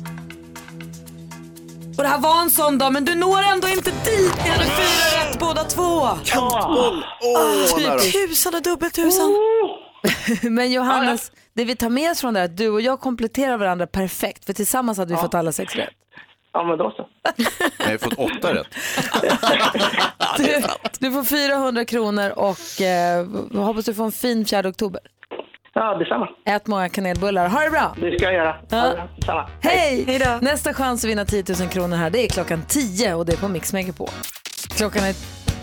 [2.00, 4.34] Och det här var en sån dag, men du når ändå inte dit.
[4.44, 5.82] Ni hade fyra rätt båda två.
[5.82, 6.96] Åh,
[7.78, 7.98] nära.
[7.98, 9.34] Typ tusan och dubbeltusan.
[10.42, 13.56] Men Johannes, det vi tar med oss från det här, att du och jag kompletterar
[13.56, 14.44] varandra perfekt.
[14.44, 15.88] För tillsammans hade vi fått alla sex rätt.
[16.52, 17.06] Ja, men då så.
[17.78, 18.66] Jag har fått åtta rätt.
[20.36, 20.62] Du,
[20.98, 25.00] du får 400 kronor och eh, hoppas du får en fin 4 oktober.
[25.74, 26.28] Ja, detsamma.
[26.46, 27.48] Ät många kanelbullar.
[27.48, 27.96] Ha det bra!
[28.00, 28.56] Det ska jag göra.
[28.68, 28.82] Ja.
[28.82, 29.08] det bra.
[29.16, 29.48] Detsamma.
[29.60, 30.20] Hej!
[30.40, 33.36] Nästa chans att vinna 10 000 kronor här, det är klockan 10 och det är
[33.36, 34.08] på Mix Megapol.
[34.76, 35.14] Klockan är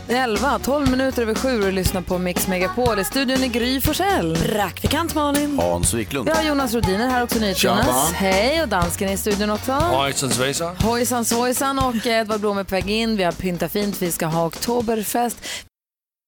[0.09, 2.99] 11, 12 minuter över 7 och lyssnar på Mix Megapol.
[2.99, 4.35] I studion är Gry Forssell.
[4.35, 5.59] Praktikant Malin.
[5.59, 6.29] Hans Wiklund.
[6.29, 8.13] Vi har Jonas Rodiner här också, NyhetsJonas.
[8.13, 9.71] Hej, och dansken är i studion också.
[9.71, 10.75] Hojsan svejsan.
[10.75, 13.17] Hojsan svojsan och Edvard Blom är på väg in.
[13.17, 15.45] Vi har pyntat fint, vi ska ha oktoberfest.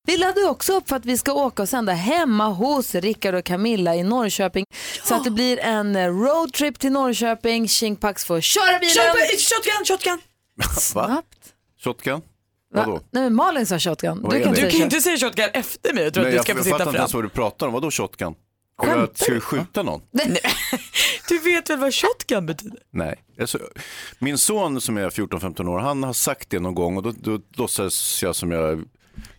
[0.08, 3.46] Vi laddar också upp för att vi ska åka och sända hemma hos Rickard och
[3.46, 4.66] Camilla i Norrköping.
[5.04, 7.68] Så att det blir en roadtrip till Norrköping.
[7.68, 8.94] Shinkpax får köra bilen.
[8.94, 10.22] Kör, shotgun, shotgun.
[10.80, 11.54] Snabbt.
[11.84, 12.22] Shotgun?
[12.74, 12.84] Va?
[12.86, 13.02] Vadå?
[13.12, 14.22] Nej, men Malin sa shotgun.
[14.22, 16.04] Vad Du kan inte Du kan säga inte säga shotgun efter mig.
[16.04, 17.02] Jag tror Nej, att du jag, ska få jag sitta fattar inte fram.
[17.02, 17.74] ens vad du pratar om.
[17.74, 18.34] Vadå shotgun?
[18.80, 20.02] Skämtar jag, ska du skjuta någon?
[21.30, 22.80] Du vet väl vad shotgun betyder?
[22.92, 23.16] Nej.
[23.42, 23.60] Alltså,
[24.20, 27.40] min son som är 14-15 år, han har sagt det någon gång och då, då
[27.54, 28.84] låtsas jag som jag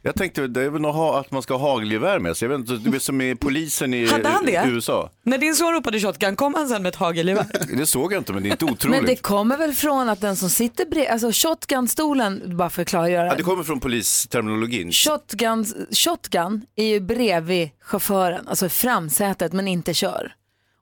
[0.03, 2.49] jag tänkte det är väl ha, att man ska ha hagelgevär med sig.
[2.49, 4.65] Jag vet inte, det är som i polisen i Hade han det?
[4.67, 5.11] USA.
[5.23, 7.47] När din son ropade shotgun, kom han sen med ett hagelgevär?
[7.77, 8.97] Det såg jag inte men det är inte otroligt.
[9.01, 12.89] Men det kommer väl från att den som sitter bredvid, alltså shotgun-stolen, bara för att
[12.89, 13.27] klargöra.
[13.27, 14.93] ja, det kommer från polisterminologin.
[14.93, 20.33] Shotgun, shotgun är ju bredvid chauffören, alltså framsätet men inte kör.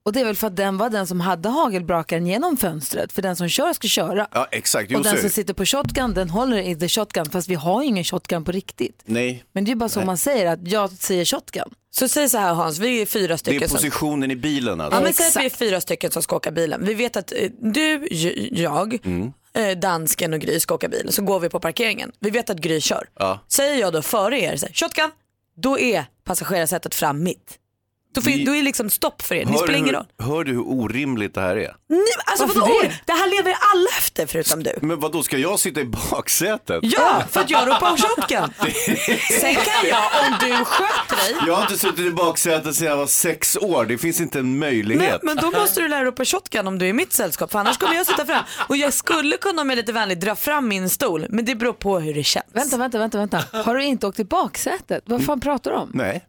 [0.04, 3.22] Och det är väl för att den var den som hade hagelbrakaren genom fönstret, för
[3.22, 4.28] den som kör ska köra.
[4.32, 5.32] Ja exakt, jo, och den är som det.
[5.34, 8.52] sitter på shotgun, den håller i the shotgun, fast vi har ju ingen shotgun på
[8.52, 9.02] riktigt.
[9.04, 11.68] Nej, Men det är ju bara så man säger, att jag säger shotgun.
[11.90, 13.62] Så säg så här Hans, vi är fyra det stycken.
[13.62, 14.98] är som- positionen i bilen alltså.
[14.98, 16.84] Ja, men säg att vi är fyra stycken som ska åka bilen.
[16.84, 18.08] Vi vet att eh, du,
[18.52, 19.32] jag, Mm.
[19.54, 21.12] eh, dansken och Gry ska åka bilen.
[21.12, 22.12] Så går vi på parkeringen.
[22.20, 23.08] Vi vet att Gry kör.
[23.18, 23.40] Ja.
[23.48, 25.11] Säger jag då före er, så här, shotgun,
[25.56, 27.58] då är passagerarsätet fram mitt.
[28.14, 29.94] Då, fin- Vi- då är det liksom stopp för er, ni Hör spelar du, ingen
[29.94, 30.07] roll.
[30.18, 31.77] hur, hör du hur orimligt det här är?
[31.88, 32.79] Nej, alltså, Varför vadå?
[32.83, 32.92] det?
[33.07, 34.73] det här lever alla efter förutom du.
[34.83, 36.79] Men vad då ska jag sitta i baksätet?
[36.83, 38.51] Ja, för att jag ropar shotgun.
[39.40, 42.97] Sen kan jag, om du sköter dig, Jag har inte suttit i baksätet sedan jag
[42.97, 43.85] var sex år.
[43.85, 45.23] Det finns inte en Nej, möjlighet.
[45.23, 47.59] men då måste du lära dig ropa shotgun om du är i mitt sällskap för
[47.59, 48.44] annars kommer jag sitta fram.
[48.68, 51.99] Och jag skulle kunna är lite vänlig dra fram min stol men det beror på
[51.99, 52.47] hur det känns.
[52.53, 53.44] Vänta, vänta, vänta, vänta.
[53.64, 55.03] Har du inte åkt i baksätet?
[55.07, 55.90] Vad fan pratar du om?
[55.94, 56.25] Nej,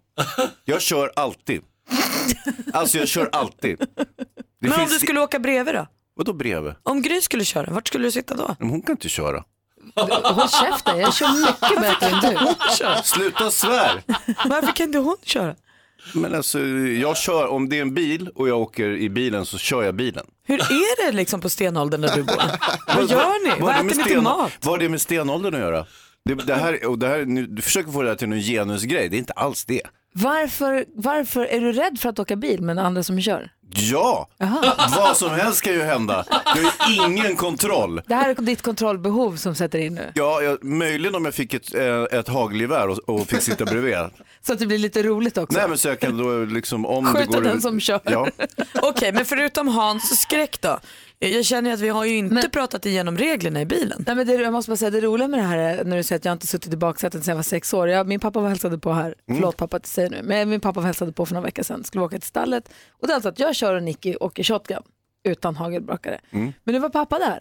[0.66, 1.62] jag kör alltid.
[2.74, 3.80] Alltså jag kör alltid.
[3.80, 4.06] Det
[4.60, 4.92] Men om finns...
[4.94, 5.88] du skulle åka bredvid då?
[6.16, 6.74] Vadå bredvid?
[6.84, 8.56] Om Gry skulle köra, vart skulle du sitta då?
[8.60, 9.44] Men hon kan inte köra.
[9.96, 12.38] Håll käften, jag kör mycket bättre än du.
[13.04, 14.04] Sluta svär!
[14.46, 15.56] Varför kan inte hon köra?
[16.14, 19.58] Men alltså, jag kör, om det är en bil och jag åker i bilen så
[19.58, 20.26] kör jag bilen.
[20.44, 22.36] Hur är det liksom på stenåldern där du bor?
[22.96, 23.62] Vad gör ni?
[23.62, 24.52] Vad har det äter med ni till sten- mat?
[24.62, 25.86] Vad har det med stenåldern att göra?
[26.26, 29.10] Det, det här, och det här, nu, du försöker få det här till någon genusgrej,
[29.10, 29.82] det är inte alls det.
[30.14, 33.52] Varför, varför är du rädd för att åka bil med andra som kör?
[33.72, 34.28] Ja,
[34.98, 36.26] vad som helst kan ju hända.
[36.30, 38.02] Jag har ingen kontroll.
[38.08, 40.12] Det här är ditt kontrollbehov som sätter in nu.
[40.16, 43.98] Ja, jag, möjligen om jag fick ett, eh, ett hagelgevär och, och fick sitta bredvid.
[44.42, 45.58] Så att det blir lite roligt också.
[45.58, 47.42] Nej men så jag kan då liksom om Skjuta det går...
[47.42, 48.00] den som kör.
[48.04, 48.28] Ja.
[48.82, 50.80] Okej, men förutom Hans skräck då?
[51.22, 54.04] Jag känner ju att vi har ju inte pratat igenom reglerna i bilen.
[54.08, 56.04] Nej, men det, jag måste bara säga, det roliga med det här är när du
[56.04, 57.90] säger att jag inte suttit i baksätet sedan jag var sex år.
[57.90, 60.60] Jag, min pappa var hälsade på här, förlåt pappa att jag säger nu, men min
[60.60, 62.70] pappa var hälsade på för några veckor sedan, skulle åka till stallet.
[62.92, 64.84] Och det är alltså att jag kör och Nicky åker shotgun
[65.24, 66.20] utan hagelbrakare.
[66.64, 67.40] Men nu var pappa där.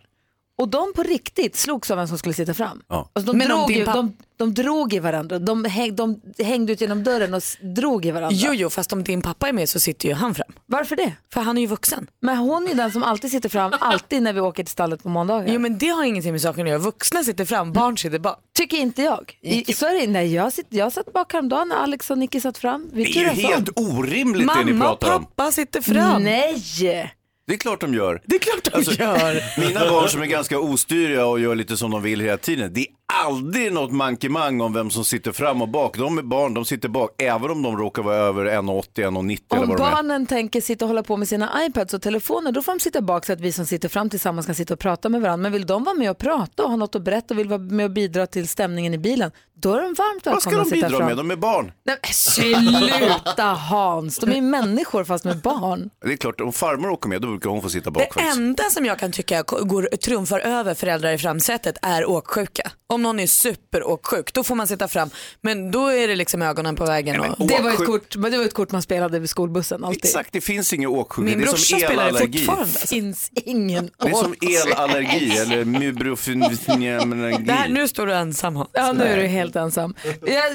[0.59, 2.83] Och de på riktigt slogs av vem som skulle sitta fram.
[2.88, 3.11] Ja.
[3.12, 6.21] Alltså, de, Men om drog din ju, de, de drog i varandra, de, häng, de
[6.38, 8.37] hängde ut genom dörren och drog i varandra.
[8.40, 10.53] Jo, jo, fast om din pappa är med så sitter ju han fram.
[10.66, 11.12] Varför det?
[11.33, 12.07] För han är ju vuxen.
[12.21, 15.09] Men hon är den som alltid sitter fram, alltid när vi åker till stallet på
[15.09, 15.53] måndagar.
[15.53, 16.79] Jo, men det har ingenting med saken att göra.
[16.79, 18.38] Vuxna sitter fram, barn sitter bak.
[18.55, 19.38] Tycker inte jag.
[19.42, 22.40] I, så är det, nej, jag, sitt, jag satt bak häromdagen när Alex och Nicky
[22.40, 22.90] satt fram.
[22.92, 23.53] Vi Det är ju turas om.
[23.53, 25.25] helt orimligt det ni Mamma och pratar om.
[25.25, 26.23] pappa sitter fram.
[26.23, 27.14] Nej!
[27.48, 28.22] Det är klart de gör.
[28.24, 29.61] Det är klart de Alltså, gör.
[29.61, 32.72] Mina barn som är ganska ostyriga och gör lite som de vill hela tiden.
[32.74, 35.97] Det aldrig något mankemang om vem som sitter fram och bak.
[35.99, 39.62] De är barn, de sitter bak, även om de råkar vara över 1,80, 1,90 eller
[39.62, 39.90] Om vad de är.
[39.92, 43.01] barnen tänker sitta och hålla på med sina iPads och telefoner då får de sitta
[43.01, 45.42] bak så att vi som sitter fram tillsammans kan sitta och prata med varandra.
[45.42, 47.59] Men vill de vara med och prata och ha något att berätta och vill vara
[47.61, 50.62] med och bidra till stämningen i bilen då är de varmt Vad ska välkomna de
[50.62, 51.07] att sitta bidra fram.
[51.09, 51.16] med?
[51.16, 51.73] De är barn.
[51.85, 55.90] Nej, men sluta Hans, de är människor fast med barn.
[56.05, 58.37] Det är klart, om farmor åker med då brukar hon få sitta bak Det faktiskt.
[58.38, 62.71] enda som jag kan tycka går, trumfar över föräldrar i framsätet är åksjuka.
[62.87, 65.11] Om någon är superåksjuk då får man sitta fram.
[65.40, 67.20] Men då är det liksom ögonen på vägen.
[67.20, 67.46] Och...
[67.46, 70.04] Det var, ett kort, men det var ett kort man spelade vid skolbussen alltid.
[70.04, 71.30] Exakt, det finns ingen åksjuka.
[71.30, 72.72] Min brorsa spelar det fortfarande.
[72.72, 77.72] Det finns ingen Det är som elallergi eller mubrofyniamallergi.
[77.72, 78.70] nu står du ensam Hans.
[78.72, 79.94] Ja, nu är du helt ensam.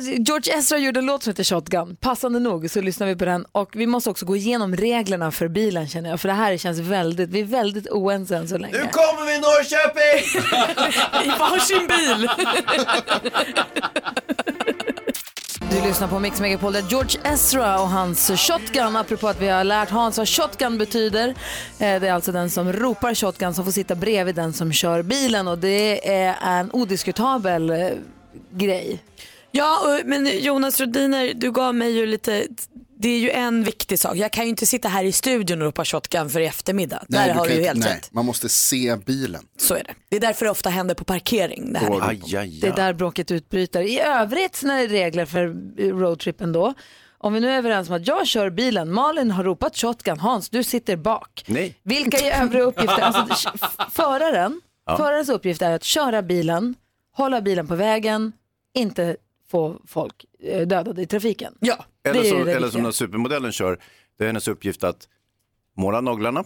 [0.01, 1.95] George Ezra gjorde en låt som heter Shotgun.
[1.95, 3.45] Passande nog så lyssnar vi på den.
[3.51, 6.21] Och vi måste också gå igenom reglerna för bilen känner jag.
[6.21, 8.73] För det här känns väldigt, vi är väldigt oense än så länge.
[8.73, 10.41] Nu kommer vi Norrköping!
[11.25, 12.29] I varsin bil.
[15.71, 19.63] Du lyssnar på Mix Megapol där George Ezra och hans shotgun, apropå att vi har
[19.63, 21.27] lärt Hans vad shotgun betyder.
[21.29, 21.35] Eh,
[21.77, 25.47] det är alltså den som ropar shotgun som får sitta bredvid den som kör bilen
[25.47, 27.89] och det är en odiskutabel eh,
[28.51, 29.03] grej.
[29.51, 32.47] Ja, men Jonas Rodiner, du gav mig ju lite,
[33.03, 34.15] det är ju en viktig sak.
[34.15, 37.03] Jag kan ju inte sitta här i studion och ropa shotgun för i eftermiddag.
[37.07, 38.11] Där du har kan du ju inte- helt nej, rätt.
[38.13, 39.45] Man måste se bilen.
[39.57, 39.93] Så är det.
[40.09, 41.73] Det är därför det ofta händer på parkering.
[41.73, 41.89] Det här.
[41.91, 42.75] Och- Aj, aj, Det är aj.
[42.75, 43.81] där bråket utbryter.
[43.81, 45.47] I övrigt när det är regler för
[45.91, 46.73] roadtrippen då.
[47.17, 50.49] Om vi nu är överens om att jag kör bilen, Malin har ropat shotgun, Hans
[50.49, 51.43] du sitter bak.
[51.47, 51.77] Nej.
[51.83, 53.01] Vilka är övriga uppgifter?
[53.01, 53.51] Alltså,
[53.91, 54.61] föraren,
[54.97, 56.75] förarens uppgift är att köra bilen,
[57.15, 58.31] hålla bilen på vägen,
[58.73, 59.15] inte
[59.51, 60.25] få folk
[60.65, 61.53] dödade i trafiken.
[61.59, 61.85] Ja.
[62.03, 63.79] Eller, så, eller som när supermodellen kör,
[64.17, 65.07] det är hennes uppgift att
[65.77, 66.43] måla naglarna,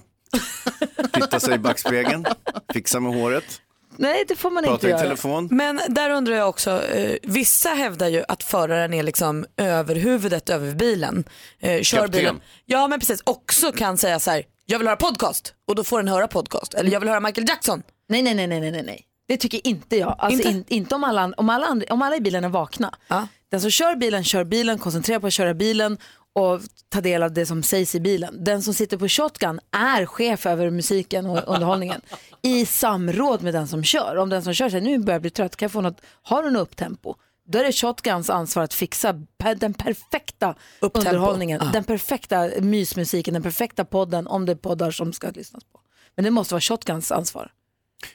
[1.14, 2.26] titta sig i backspegeln,
[2.74, 3.62] fixa med håret,
[4.00, 5.02] Nej, det får man inte prata i göra.
[5.02, 5.48] telefon.
[5.52, 10.74] Men där undrar jag också, eh, vissa hävdar ju att föraren är liksom överhuvudet över
[10.76, 11.24] bilen.
[11.60, 12.12] Eh, kör Kapten.
[12.12, 12.42] bilen.
[12.66, 15.98] Ja men precis, också kan säga så här, jag vill höra podcast och då får
[15.98, 16.74] den höra podcast.
[16.74, 17.84] Eller jag vill höra Michael Jackson.
[18.10, 19.04] Nej, nej, nej, nej, nej, nej.
[19.28, 20.16] Det tycker inte jag.
[20.20, 20.50] Alltså, Inte?
[20.50, 22.94] In, inte om alla, om, alla andra, om alla i bilen är vakna.
[23.08, 23.28] Ja.
[23.52, 25.98] Den som kör bilen kör bilen, koncentrerar på att köra bilen
[26.34, 28.44] och ta del av det som sägs i bilen.
[28.44, 32.02] Den som sitter på shotgun är chef över musiken och underhållningen
[32.42, 34.16] i samråd med den som kör.
[34.18, 36.44] Om den som kör säger nu börjar jag bli trött, kan jag få något, har
[36.44, 37.16] du något upptempo?
[37.50, 39.14] Då är det shotguns ansvar att fixa
[39.58, 41.10] den perfekta Upptempo.
[41.10, 41.70] underhållningen, Ja.
[41.74, 45.80] den perfekta mysmusiken, den perfekta podden om det är poddar som ska lyssnas på.
[46.16, 47.52] Men det måste vara shotguns ansvar.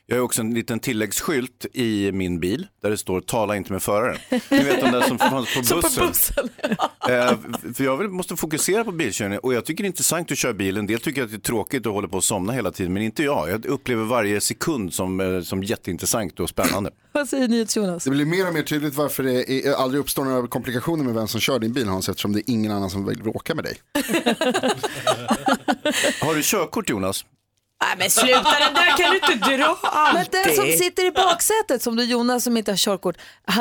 [0.07, 3.83] Jag har också en liten tilläggsskylt i min bil där det står tala inte med
[3.83, 4.18] föraren.
[4.51, 6.07] Ni vet de där som fanns på Som på bussen.
[6.09, 6.49] bussen.
[7.11, 7.37] Eh,
[7.75, 10.53] för jag vill- måste fokusera på bilkörning och jag tycker det är intressant att köra
[10.53, 10.77] bil.
[10.77, 13.03] En del tycker att det är tråkigt och håller på att somna hela tiden, men
[13.03, 13.51] inte jag.
[13.51, 16.90] Jag upplever varje sekund som, eh, som jätteintressant och spännande.
[17.12, 18.05] Vad säger NyhetsJonas?
[18.05, 21.29] Det blir mer och mer tydligt varför det är, aldrig uppstår några komplikationer med vem
[21.29, 23.77] som kör din bil Hans, eftersom det är ingen annan som vill bråka med dig.
[26.21, 27.25] Har du körkort Jonas?
[27.83, 30.33] Nej men sluta, det där kan du inte dra Men alltid.
[30.33, 33.16] den som sitter i baksätet som du Jonas som inte har körkort,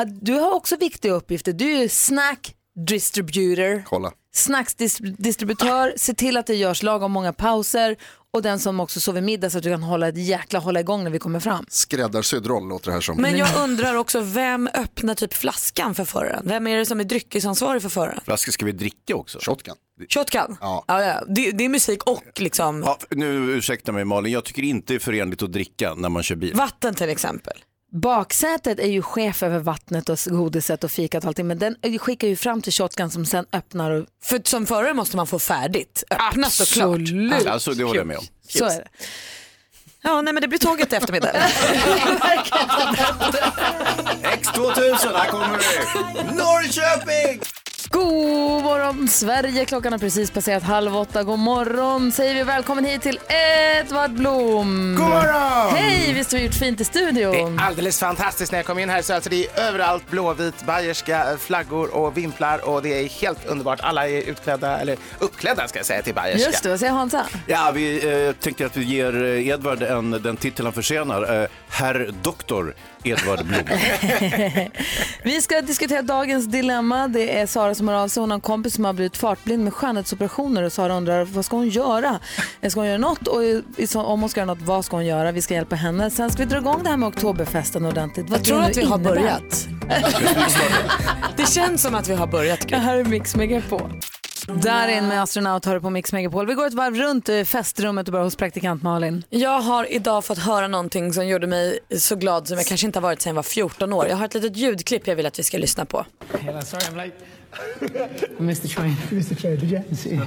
[0.06, 1.52] du har också viktiga uppgifter.
[1.52, 2.54] Du är snack
[2.86, 4.12] distributor, Kolla.
[4.32, 7.96] Snacksdistributör, se till att det görs lagom många pauser
[8.34, 11.04] och den som också sover middag så att du kan hålla ett jäkla hålla igång
[11.04, 11.66] när vi kommer fram.
[11.68, 13.16] Skräddarsydd roll låter det här som.
[13.16, 16.42] Men jag undrar också, vem öppnar typ flaskan för föraren?
[16.48, 18.20] Vem är det som är dryckesansvarig för föraren?
[18.24, 19.38] Flaskor ska vi dricka också?
[19.42, 19.74] Shotgun.
[20.08, 20.56] Shotgun?
[20.60, 20.84] Ja.
[20.88, 21.24] Ja, ja.
[21.28, 24.96] Det, det är musik och liksom Ja, nu ursäkta mig Malin, jag tycker inte det
[24.96, 26.54] är förenligt att dricka när man kör bil.
[26.54, 27.54] vatten till exempel.
[27.94, 32.28] Baksätet är ju chef över vattnet och godiset och fikat och allting men den skickar
[32.28, 36.04] ju fram till shotgun som sen öppnar och För som förare måste man få färdigt,
[36.10, 37.00] öppnat såklart.
[37.00, 37.46] Absolut.
[37.46, 38.24] Alltså det håller jag med om.
[38.48, 38.88] så är det.
[40.02, 41.32] Ja, nej men det blir tåget i eftermiddag.
[44.22, 45.64] X2000, här kommer vi!
[46.34, 47.40] Norrköping!
[47.92, 51.22] God morgon Sverige, klockan har precis passerat halv åtta.
[51.22, 53.18] God morgon säger vi välkommen hit till
[53.80, 54.94] Edvard Blom.
[54.98, 55.76] God morgon!
[55.76, 57.58] Hej, visst har vi gjort fint i Det studion?
[57.58, 61.36] är alldeles fantastiskt när jag kom in här så alltså det är överallt blåvit, bayerska
[61.38, 63.80] flaggor och vimplar och det är helt underbart.
[63.80, 66.50] Alla är utklädda, eller uppklädda ska jag säga till bayerska.
[66.50, 67.26] Just det, vad säger Hansa?
[67.46, 71.42] Ja, vi eh, tänkte att vi ger eh, Edvard en, den titel han förtjänar.
[71.42, 73.60] Eh, Herr Doktor Edvard Blom.
[75.22, 77.08] Vi ska diskutera dagens dilemma.
[77.08, 78.20] Det är Sara som har av sig.
[78.20, 81.56] Hon har en kompis som har blivit fartblind med skönhetsoperationer och Sara undrar vad ska
[81.56, 82.18] hon göra?
[82.68, 83.28] Ska hon göra något?
[83.28, 83.40] Och
[83.88, 85.32] så- om hon ska göra något, vad ska hon göra?
[85.32, 86.10] Vi ska hjälpa henne.
[86.10, 88.30] Sen ska vi dra igång det här med oktoberfesten ordentligt.
[88.30, 89.14] Vad Jag tror att vi har innebär.
[89.14, 89.68] börjat.
[91.36, 92.68] Det känns som att vi har börjat.
[92.68, 93.92] Det här är Mix Megapol.
[94.46, 96.46] Där in med astronaut hör på Mix Megapol.
[96.46, 99.24] Vi går ett varv runt festrummet och börjar hos praktikant Malin.
[99.30, 102.98] Jag har idag fått höra någonting som gjorde mig så glad som jag kanske inte
[102.98, 104.06] har varit sedan jag var 14 år.
[104.08, 106.06] Jag har ett litet ljudklipp jag vill att vi ska lyssna på.
[106.40, 107.12] Hello, sorry I'm late.
[108.38, 108.96] I missed the train.
[109.10, 109.96] You missed the train, did you?
[109.96, 110.20] See.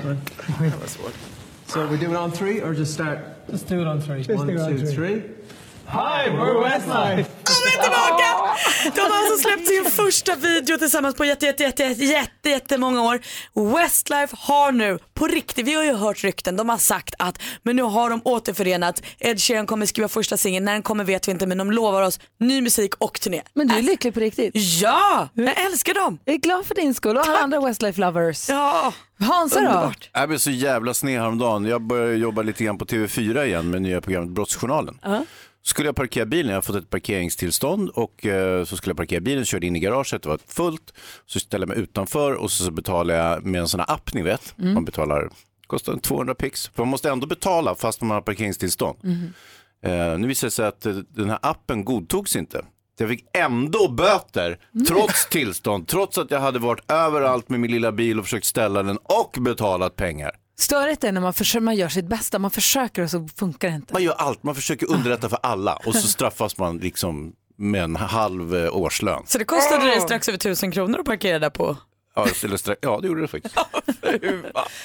[1.68, 3.18] So we do it on three or just start?
[3.52, 4.36] Just do it on three.
[4.36, 4.96] One, do it on two, three.
[4.96, 5.24] three.
[5.88, 7.30] Hi, we're Westlife.
[7.44, 8.26] De är tillbaka!
[8.96, 13.02] De har alltså släppt sin första video tillsammans på jätte, jätte, jätte, jätte, jätte, jättemånga
[13.02, 13.20] år.
[13.76, 17.76] Westlife har nu, på riktigt, vi har ju hört rykten, de har sagt att men
[17.76, 19.02] nu har de återförenat.
[19.20, 22.02] Ed Sheeran kommer skriva första singeln, när den kommer vet vi inte men de lovar
[22.02, 23.42] oss ny musik och turné.
[23.54, 24.52] Men du är lycklig på riktigt?
[24.56, 26.20] Ja, jag älskar dem.
[26.26, 28.50] Jag är glad för din skull och alla andra Westlife lovers.
[28.50, 29.94] Ja, Hansa då?
[30.14, 31.66] Jag blev så jävla sned häromdagen.
[31.66, 35.00] Jag började jobba lite grann på TV4 igen med nya programmet Brottsjournalen.
[35.66, 39.20] Skulle jag parkera bilen, jag har fått ett parkeringstillstånd och eh, så skulle jag parkera
[39.20, 40.94] bilen, körde in i garaget, det var fullt.
[41.26, 44.14] Så ställde jag mig utanför och så, så betalade jag med en sån här app
[44.14, 44.54] ni vet.
[44.74, 45.30] Man betalar,
[45.68, 46.68] kostar 200 pix.
[46.68, 48.98] För man måste ändå betala fast man har parkeringstillstånd.
[49.86, 52.66] Eh, nu visade det sig att eh, den här appen godtogs inte.
[52.98, 57.92] Jag fick ändå böter trots tillstånd, trots att jag hade varit överallt med min lilla
[57.92, 60.32] bil och försökt ställa den och betalat pengar.
[60.58, 63.76] Störigt är när man, försöker, man gör sitt bästa, man försöker och så funkar det
[63.76, 63.94] inte.
[63.94, 67.96] Man gör allt, man försöker underlätta för alla och så straffas man liksom med en
[67.96, 69.24] halv eh, årslön.
[69.28, 71.78] Så det kostade dig strax över tusen kronor att parkera där på?
[72.16, 73.56] Ja, strax, ja det gjorde det faktiskt.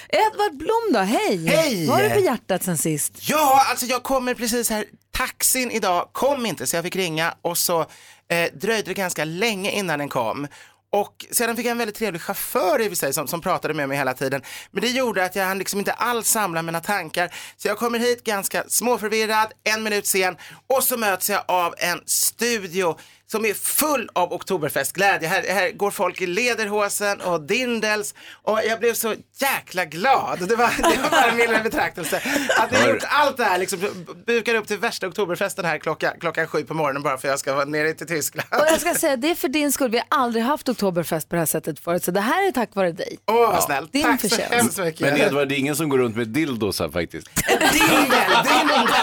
[0.08, 1.46] Edvard Blom då, hej!
[1.46, 1.86] Hej!
[1.86, 3.28] Vad har du på hjärtat sen sist?
[3.28, 4.84] Ja, alltså jag kommer precis här.
[5.12, 7.80] Taxin idag kom inte så jag fick ringa och så
[8.28, 10.46] eh, dröjde det ganska länge innan den kom.
[10.92, 13.74] Och sedan fick jag en väldigt trevlig chaufför i och för sig som, som pratade
[13.74, 14.42] med mig hela tiden.
[14.70, 17.34] Men det gjorde att jag hann liksom inte alls samla mina tankar.
[17.56, 22.00] Så jag kommer hit ganska småförvirrad, en minut sen och så möts jag av en
[22.06, 22.98] studio
[23.30, 25.28] som är full av oktoberfestglädje.
[25.28, 30.48] Här, här går folk i lederhosen och dindels och jag blev så jäkla glad.
[30.48, 32.22] Det var, det var bara min betraktelse.
[32.58, 33.78] Att ni har gjort allt det här, liksom,
[34.26, 37.38] bukar upp till värsta oktoberfesten här klockan, klockan sju på morgonen bara för att jag
[37.38, 38.48] ska vara nere till Tyskland.
[38.50, 39.90] Och jag ska säga, det är för din skull.
[39.90, 42.74] Vi har aldrig haft oktoberfest på det här sättet förut, så det här är tack
[42.74, 43.18] vare dig.
[43.26, 43.92] Åh, vad snällt.
[43.92, 44.54] Din Tack så förtjänst.
[44.54, 45.00] hemskt mycket.
[45.00, 47.28] Men Edvard, det är ingen som går runt med dildos här faktiskt.
[47.48, 48.08] Dindel,
[48.44, 48.88] dindel.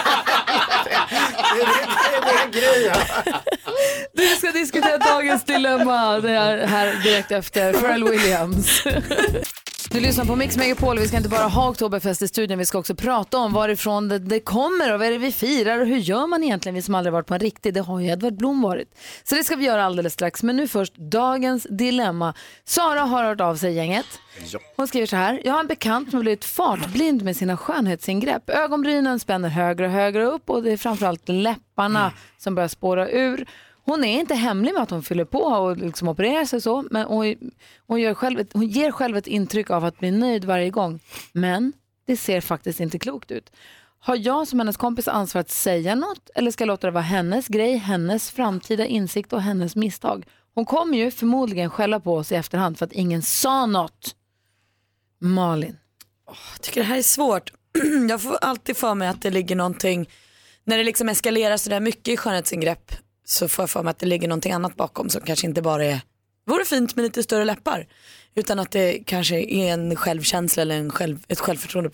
[1.54, 2.96] Det är det, det, är grejen.
[4.12, 6.20] Du ska diskutera dagens dilemma.
[6.20, 8.82] Det är här direkt efter Pharrell Williams.
[9.90, 10.98] Du lyssnar på Mix Megapol.
[10.98, 14.18] Vi ska inte bara ha Oktoberfest i studion, vi ska också prata om varifrån det,
[14.18, 16.94] det kommer och vad är det vi firar och hur gör man egentligen, vi som
[16.94, 18.98] aldrig varit på en riktig, det har ju Edvard Blom varit.
[19.24, 22.34] Så det ska vi göra alldeles strax, men nu först dagens dilemma.
[22.64, 24.06] Sara har hört av sig gänget.
[24.76, 28.50] Hon skriver så här, jag har en bekant som blivit fartblind med sina skönhetsingrepp.
[28.50, 33.46] Ögonbrynen spänner högre och högre upp och det är framförallt läpparna som börjar spåra ur.
[33.88, 37.06] Hon är inte hemlig med att hon fyller på och liksom opererar sig så, men
[37.06, 37.36] hon,
[37.86, 41.00] hon, gör själv ett, hon ger själv ett intryck av att bli nöjd varje gång.
[41.32, 41.72] Men
[42.06, 43.52] det ser faktiskt inte klokt ut.
[43.98, 47.02] Har jag som hennes kompis ansvar att säga något eller ska jag låta det vara
[47.02, 50.26] hennes grej, hennes framtida insikt och hennes misstag?
[50.54, 54.14] Hon kommer ju förmodligen skälla på oss i efterhand för att ingen sa något.
[55.20, 55.78] Malin.
[56.26, 57.52] Jag tycker det här är svårt.
[58.08, 60.10] Jag får alltid för mig att det ligger någonting,
[60.64, 62.92] när det liksom eskalerar sådär mycket i skönhetsingrepp
[63.30, 65.84] så får jag för mig att det ligger någonting annat bakom som kanske inte bara
[65.84, 66.00] är,
[66.46, 67.86] vore fint med lite större läppar.
[68.34, 71.90] Utan att det kanske är en självkänsla eller en själv, ett självförtroende.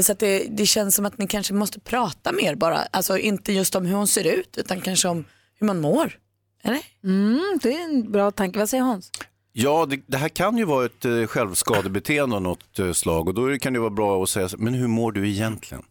[0.00, 2.76] Så att det, det känns som att ni kanske måste prata mer bara.
[2.76, 5.24] Alltså inte just om hur hon ser ut utan kanske om
[5.58, 6.18] hur man mår.
[6.62, 6.80] Eller?
[7.04, 8.58] Mm, det är en bra tanke.
[8.58, 9.10] Vad säger Hans?
[9.52, 13.34] Ja, det, det här kan ju vara ett eh, självskadebeteende av något eh, slag och
[13.34, 15.84] då kan det vara bra att säga men hur mår du egentligen?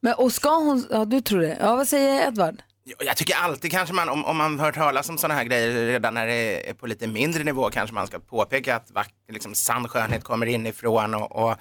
[0.00, 1.56] Men, och ska hon, ja du tror det.
[1.60, 2.62] Ja, vad säger Edvard?
[2.84, 6.14] Jag tycker alltid kanske man, om, om man hör talas om sådana här grejer redan
[6.14, 9.88] när det är på lite mindre nivå kanske man ska påpeka att vack, liksom, sann
[9.88, 11.56] skönhet kommer inifrån och, och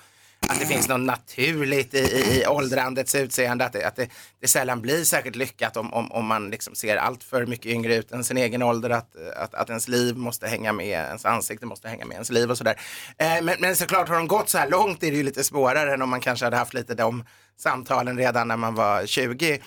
[0.48, 4.10] att det finns något naturligt i, i, i åldrandets utseende, att, det, att det,
[4.42, 7.96] det sällan blir särskilt lyckat om, om, om man liksom ser allt för mycket yngre
[7.96, 11.66] ut än sin egen ålder, att, att, att ens liv måste hänga med, ens ansikte
[11.66, 12.80] måste hänga med ens liv och sådär.
[13.18, 15.94] Eh, men, men såklart har de gått så här långt är det ju lite svårare
[15.94, 17.24] än om man kanske hade haft lite de
[17.58, 19.60] samtalen redan när man var 20.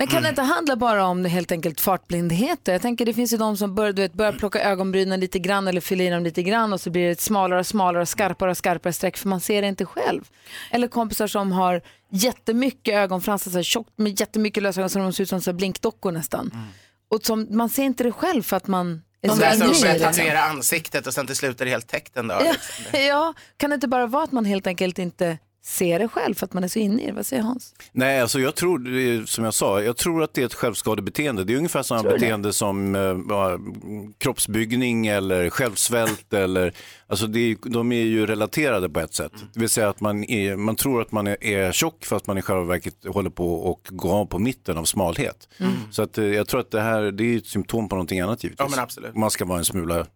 [0.00, 2.60] Men kan det inte handla bara om helt enkelt fartblindhet?
[2.64, 5.68] Jag tänker det finns ju de som börjar, du vet, börjar plocka ögonbrynen lite grann
[5.68, 8.08] eller fylla i dem lite grann och så blir det ett smalare och smalare och
[8.08, 10.28] skarpare och skarpare streck för man ser det inte själv.
[10.70, 15.22] Eller kompisar som har jättemycket ögonfransar, så här tjockt med jättemycket lösögon så de ser
[15.22, 16.50] ut som så blinkdockor nästan.
[17.10, 20.40] Och som, man ser inte det själv för att man De inne i börjar tatuera
[20.40, 22.42] ansiktet och sen till slut är det helt täckt en dag.
[22.44, 23.00] Ja, Liksom.
[23.06, 26.46] ja, kan det inte bara vara att man helt enkelt inte ser det själv för
[26.46, 27.12] att man är så inne i det?
[27.12, 27.74] Vad säger Hans?
[27.92, 31.44] Nej, alltså jag tror, som jag sa, jag tror att det är ett självskadebeteende.
[31.44, 32.08] Det är ungefär samma det?
[32.08, 32.94] beteende som
[33.28, 33.58] ja,
[34.18, 36.32] kroppsbyggning eller självsvält.
[36.32, 36.72] eller,
[37.06, 39.32] alltså det de är ju relaterade på ett sätt.
[39.52, 42.38] Det vill säga att man, är, man tror att man är, är tjock fast man
[42.38, 45.48] i själva verket håller på och går av på mitten av smalhet.
[45.58, 45.72] Mm.
[45.90, 48.44] Så att, eh, jag tror att det här det är ett symptom på någonting annat
[48.44, 48.64] givetvis.
[48.64, 49.16] Ja, men absolut.
[49.16, 50.06] Man ska vara en smula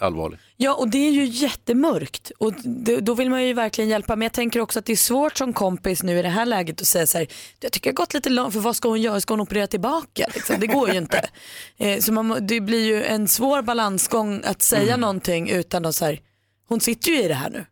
[0.00, 0.38] allvarlig.
[0.56, 4.16] Ja och det är ju jättemörkt och det, då vill man ju verkligen hjälpa.
[4.16, 6.80] Men jag tänker också att det är svårt som kompis nu i det här läget
[6.80, 7.26] att säga så här,
[7.60, 9.66] jag tycker jag har gått lite långt för vad ska hon göra, ska hon operera
[9.66, 10.26] tillbaka?
[10.34, 10.56] Liksom?
[10.60, 11.28] Det går ju inte.
[11.78, 16.04] Eh, så man, det blir ju en svår balansgång att säga någonting utan att så
[16.04, 16.20] här,
[16.68, 17.66] hon sitter ju i det här nu.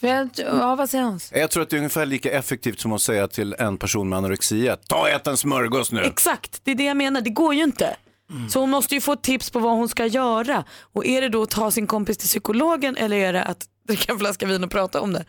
[0.00, 1.32] För jag, ja, vad säger Hans?
[1.34, 4.16] Jag tror att det är ungefär lika effektivt som att säga till en person med
[4.16, 6.02] anorexia, ta och ät en smörgås nu.
[6.02, 7.96] Exakt, det är det jag menar, det går ju inte.
[8.50, 10.64] Så hon måste ju få tips på vad hon ska göra.
[10.92, 14.12] Och är det då att ta sin kompis till psykologen eller är det att dricka
[14.12, 15.24] en flaska vin och prata om det?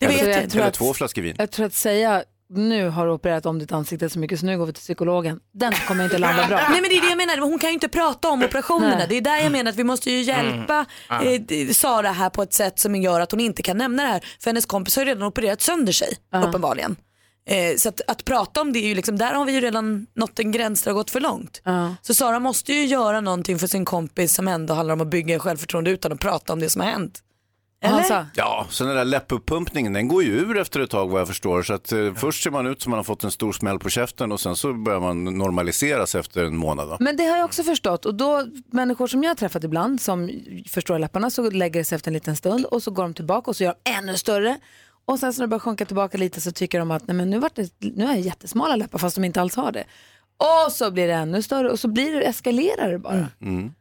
[0.00, 1.34] Det Eller- vet jag jag tror Eller att- två flaskor vin.
[1.38, 4.58] Jag tror att säga nu har du opererat om ditt ansikte så mycket så nu
[4.58, 5.40] går vi till psykologen.
[5.54, 6.56] Den kommer inte landa bra.
[6.70, 8.96] Nej men det är det jag menar, hon kan ju inte prata om operationerna.
[8.96, 9.06] Nej.
[9.08, 11.46] Det är där jag menar att vi måste ju hjälpa Mm.
[11.48, 14.20] eh, Sara här på ett sätt som gör att hon inte kan nämna det här.
[14.40, 16.08] För hennes kompis har ju redan opererat sönder sig
[16.46, 16.96] uppenbarligen.
[17.48, 20.06] Eh, så att, att prata om det är ju liksom, där har vi ju redan
[20.14, 21.62] nått en gräns där det har gått för långt.
[22.02, 25.38] Så Sara måste ju göra någonting för sin kompis som ändå handlar om att bygga
[25.38, 27.22] självförtroende utan att prata om det som har hänt.
[27.80, 28.26] Eller?
[28.34, 31.62] Ja, sen den där läppuppumpningen, den går ju ur efter ett tag vad jag förstår.
[31.62, 33.88] Så att eh, först ser man ut som man har fått en stor smäll på
[33.90, 36.88] käften och sen så börjar man normaliseras efter en månad.
[36.88, 36.96] Va?
[37.00, 40.30] Men det har jag också förstått och då människor som jag har träffat ibland som
[40.68, 43.50] förstår läpparna så lägger det sig efter en liten stund och så går de tillbaka
[43.50, 44.58] och så gör de ännu större.
[45.08, 47.30] Och sen så när det börjar sjunka tillbaka lite så tycker de att nej men
[47.30, 49.84] nu, vart det, nu har jag jättesmala läppar fast de inte alls har det.
[50.66, 53.26] Och så blir det ännu större och så blir det, eskalerar det bara.
[53.40, 53.72] Mm.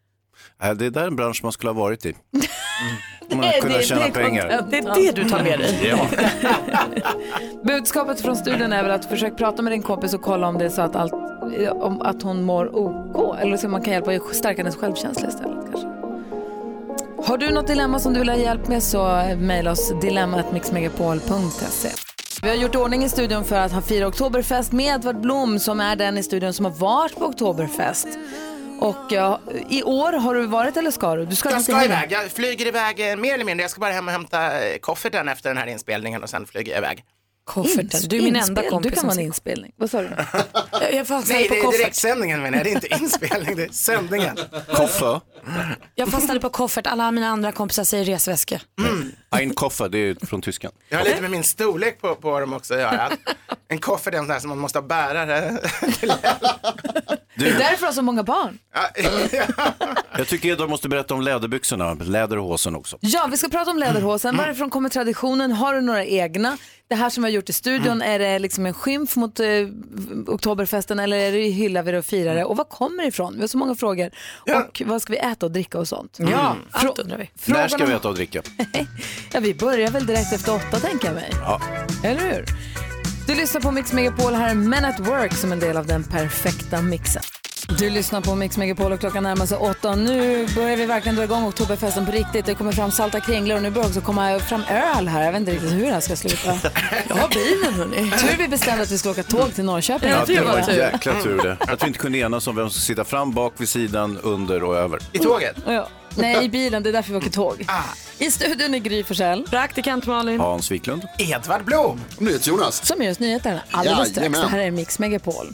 [0.63, 2.15] Äh, Det är där en bransch man skulle ha varit i.
[3.31, 4.65] Man Det är kunde det- tjäna det pengar.
[4.69, 5.79] Det är det du tar med dig.
[5.89, 6.07] Ja.
[7.63, 10.65] Budskapet från studion är väl att försök prata med din kompis och kolla om det
[10.65, 11.13] är så att, allt,
[11.71, 15.65] om att hon mår OK eller så man kan hjälpa att stärka hennes självkänsla istället
[15.71, 15.87] kanske.
[17.27, 21.89] Har du något dilemma som du vill ha hjälp med så mejla oss dilemmatmixmegapol.se.
[22.41, 25.79] Vi har gjort ordning i studion för att ha fira Oktoberfest med Edvard Blom som
[25.79, 28.07] är den i studion som har varit på Oktoberfest.
[28.79, 31.25] Och ja, i år har du varit eller ska du?
[31.25, 31.85] Du ska Jag ska hem.
[31.85, 33.63] iväg, jag flyger iväg eh, mer eller mindre.
[33.63, 36.71] Jag ska bara hem och hämta eh, kofferten efter den här inspelningen och sen flyger
[36.71, 37.03] jag iväg.
[37.47, 38.01] Kofferten.
[38.09, 39.71] Du är min enda Inspel- kompis Du kan vara en inspelning.
[39.77, 40.09] Vad sa du?
[40.71, 41.79] Jag, jag fastnade Nej, på det är koffert.
[41.79, 42.65] direktsändningen menar jag.
[42.65, 44.37] Det är inte inspelning, det är sändningen.
[44.75, 45.21] Koffer.
[45.95, 46.87] Jag fastnade på koffert.
[46.87, 48.61] Alla mina andra kompisar säger resväska.
[49.31, 50.71] Ein Koffer, det är från tyskan.
[50.89, 53.09] Jag har lite med min storlek på, på dem också att göra.
[53.67, 55.57] En koffert är en sån här som man måste ha bärare.
[57.35, 58.59] Det är därför du har så många barn.
[60.17, 62.97] Jag tycker Edvard måste berätta om läderbyxorna, läderhosen också.
[63.01, 64.37] Ja, vi ska prata om läderhosen.
[64.37, 65.51] Varifrån kommer traditionen?
[65.51, 66.57] Har du några egna?
[66.89, 69.47] Det här som vi har gjort i studion, är det liksom en skymf mot eh,
[70.27, 72.43] oktoberfesten eller är det hyllar vi det och firar det?
[72.45, 73.33] Och var kommer det ifrån?
[73.35, 74.09] Vi har så många frågor.
[74.55, 76.15] Och vad ska vi äta och dricka och sånt?
[76.19, 76.63] Ja, Mm.
[76.71, 77.23] allt undrar vi.
[77.23, 78.41] När Frågan ska vi äta och dricka?
[79.33, 81.29] Ja, vi börjar väl direkt efter åtta tänker jag mig.
[81.33, 81.61] Ja.
[82.03, 82.45] Eller hur?
[83.27, 84.33] Du lyssnar på Mix Megapol.
[84.33, 87.23] Här är Men at Work som en del av den perfekta mixen.
[87.65, 89.95] Du lyssnar på Mix Megapol och klockan närmar sig åtta.
[89.95, 92.45] Nu börjar vi verkligen dra igång oktoberfesten på riktigt.
[92.45, 95.23] Det kommer fram salta kringlor och nu börjar också komma fram öl här.
[95.23, 96.69] Jag vet inte riktigt hur det här ska sluta.
[97.07, 98.11] Jag har bilen hörni.
[98.11, 100.09] Tur vi bestämde att vi skulle åka tåg till Norrköping.
[100.09, 101.57] Ja, det var en jäkla tur det.
[101.71, 104.63] Att vi inte kunde enas om vem som ska sitta fram, bak, vid sidan, under
[104.63, 104.99] och över.
[105.11, 105.55] I tåget?
[105.67, 105.87] Ja.
[106.15, 106.83] Nej, i bilen.
[106.83, 107.65] Det är därför vi åker tåg.
[108.17, 109.47] I studion är Gry Forssell.
[109.49, 110.39] Praktikant Malin.
[110.39, 111.01] Hans Wiklund.
[111.17, 112.01] Edvard Blom.
[112.17, 112.85] NyhetsJonas.
[112.85, 114.17] Som ger oss nyheterna alldeles strax.
[114.17, 114.41] Jajamän.
[114.41, 115.51] Det här är Mix Megapol.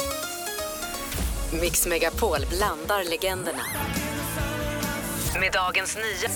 [1.62, 3.64] Mix Megapol blandar legenderna.
[5.40, 6.30] Med dagens nya...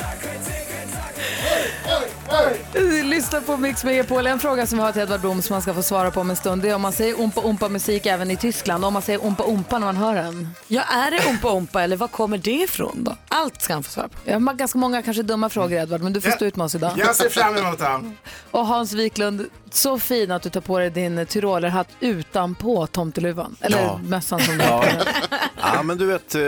[3.03, 4.27] Lyssna på Mix Megapol.
[4.27, 6.29] En fråga som vi har till Edvard Blom som man ska få svara på om
[6.29, 6.61] en stund.
[6.61, 8.85] Det är om man säger umpa umpa musik även i Tyskland.
[8.85, 10.49] Om man säger umpa umpa när man hör den.
[10.67, 13.15] Ja, är det ompa ompa eller var kommer det ifrån då?
[13.27, 14.17] Allt ska han få svara på.
[14.25, 16.75] Jag har ganska många kanske dumma frågor Edvard, men du får stå ut med oss
[16.75, 16.91] idag.
[16.95, 18.17] Jag ser fram emot dem.
[18.51, 23.55] Och Hans Wiklund, så fin att du tar på dig din tyrolerhatt utanpå tomteluvan.
[23.61, 23.99] Eller Ja.
[24.03, 24.69] mössan som du Ja.
[24.71, 24.87] har.
[25.61, 26.41] ja, men du vet, eh,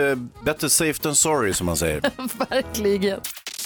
[0.44, 2.00] better safe than sorry som man säger.
[2.50, 3.20] Verkligen.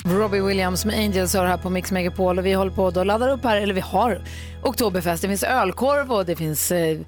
[0.05, 3.31] Robbie Williams med Angels har här på Mix Megapol och vi håller på att ladda
[3.31, 4.23] upp här, eller vi har
[4.63, 5.23] Oktoberfest.
[5.23, 6.99] Det finns ölkorv och det finns eh,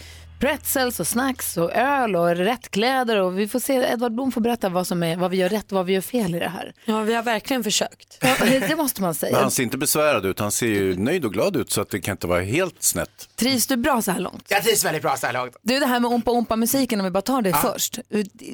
[0.40, 4.68] pretzels och snacks och öl och rättkläder och vi får se, Edvard Blom får berätta
[4.68, 6.72] vad, som är, vad vi gör rätt och vad vi gör fel i det här.
[6.84, 8.18] Ja, vi har verkligen försökt.
[8.20, 9.40] Ja, det måste man Men säga.
[9.40, 12.00] han ser inte besvärad ut, han ser ju nöjd och glad ut så att det
[12.00, 13.28] kan inte vara helt snett.
[13.36, 14.44] Trivs du bra så här långt?
[14.48, 15.56] Jag trivs väldigt bra så här långt.
[15.62, 17.98] Du, det här med ompa ompa musiken om vi bara tar det först.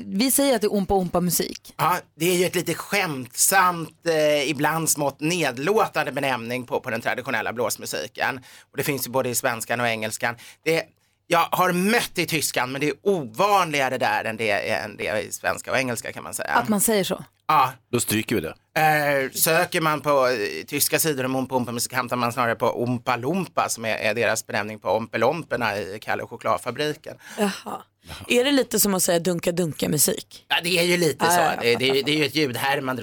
[0.07, 1.74] Vi säger att det är ompa ompa musik.
[1.76, 7.01] Ja, det är ju ett lite skämtsamt, eh, ibland smått nedlåtande benämning på, på den
[7.01, 8.41] traditionella blåsmusiken.
[8.70, 10.35] Och det finns ju både i svenskan och engelskan.
[10.64, 10.83] Det,
[11.26, 15.20] jag har mött det i tyskan, men det är ovanligare där än det, än det
[15.22, 16.48] i svenska och engelska kan man säga.
[16.54, 17.24] Att man säger så.
[17.46, 18.54] Ja, Då stryker vi det.
[18.80, 22.66] Eh, söker man på eh, tyska sidor om Ompa Ompa musik hamnar man snarare på
[22.66, 27.16] Ompa Lompa som är, är deras benämning på Ompelomperna i Kalle och chokladfabriken.
[27.38, 27.82] Jaha.
[28.28, 30.44] Är det lite som att säga dunka dunka musik?
[30.48, 31.40] Ja, det är ju lite Ja, så.
[31.40, 31.60] ja, ja.
[31.62, 33.02] Det, det, är- det är ju ett ljudhärmande.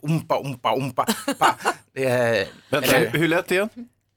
[0.00, 1.06] Ompa, ompa, ompa.
[1.38, 1.54] Pa.
[1.94, 3.68] Det är, Vänta, hur, hur lät det igen?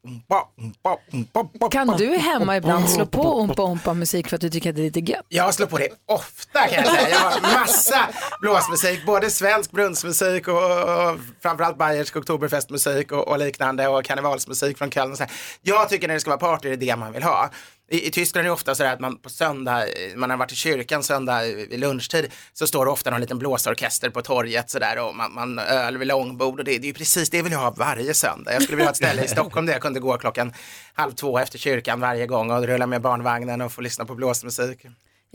[0.07, 4.41] Umpa, umpa, umpa, umpa, Kan du hemma ibland slå på ompa ompa musik för att
[4.41, 5.25] du tycker att det är lite gött?
[5.29, 7.09] Jag slår på det ofta kan jag säga.
[7.09, 8.09] Jag har massa
[8.41, 14.91] blåsmusik, både svensk brunnsmusik och, och framförallt bayersk oktoberfestmusik och, och liknande och karnevalsmusik från
[14.91, 15.11] Köln.
[15.11, 15.31] och så här.
[15.61, 17.49] Jag tycker när det ska vara party det är det man vill ha.
[17.93, 19.85] I, I Tyskland är det ofta så att man på söndag,
[20.15, 24.09] man har varit i kyrkan söndag vid lunchtid, så står det ofta någon liten blåsorkester
[24.09, 26.93] på torget så där och man, man öl vid långbord och det, det är ju
[26.93, 28.53] precis det vill jag ha varje söndag.
[28.53, 30.53] Jag skulle vilja ha ett ställe i Stockholm där jag kunde gå klockan
[30.93, 34.85] halv två efter kyrkan varje gång och rulla med barnvagnen och få lyssna på blåsmusik.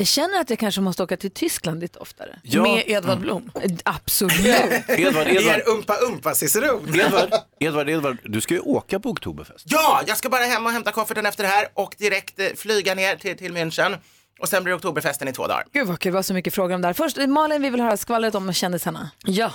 [0.01, 2.39] Jag känner att jag kanske måste åka till Tyskland lite oftare.
[2.43, 2.63] Ja.
[2.63, 3.51] Med Edvard Blom?
[3.85, 4.35] Absolut.
[4.89, 6.95] Edvard, Det Edvard, är umpa umpa ciceron.
[7.01, 9.65] Edvard, Edvard, Edvard, du ska ju åka på Oktoberfest.
[9.69, 12.95] Ja, jag ska bara hem och hämta kofferten efter det här och direkt eh, flyga
[12.95, 13.97] ner till, till München.
[14.41, 15.65] Och sen blir det oktoberfesten i två dagar.
[15.73, 16.93] Gud vad kul, det var så mycket frågor om det här.
[16.93, 19.11] Först, Malin, vi vill höra skvallret om kändisarna.
[19.25, 19.53] Ja.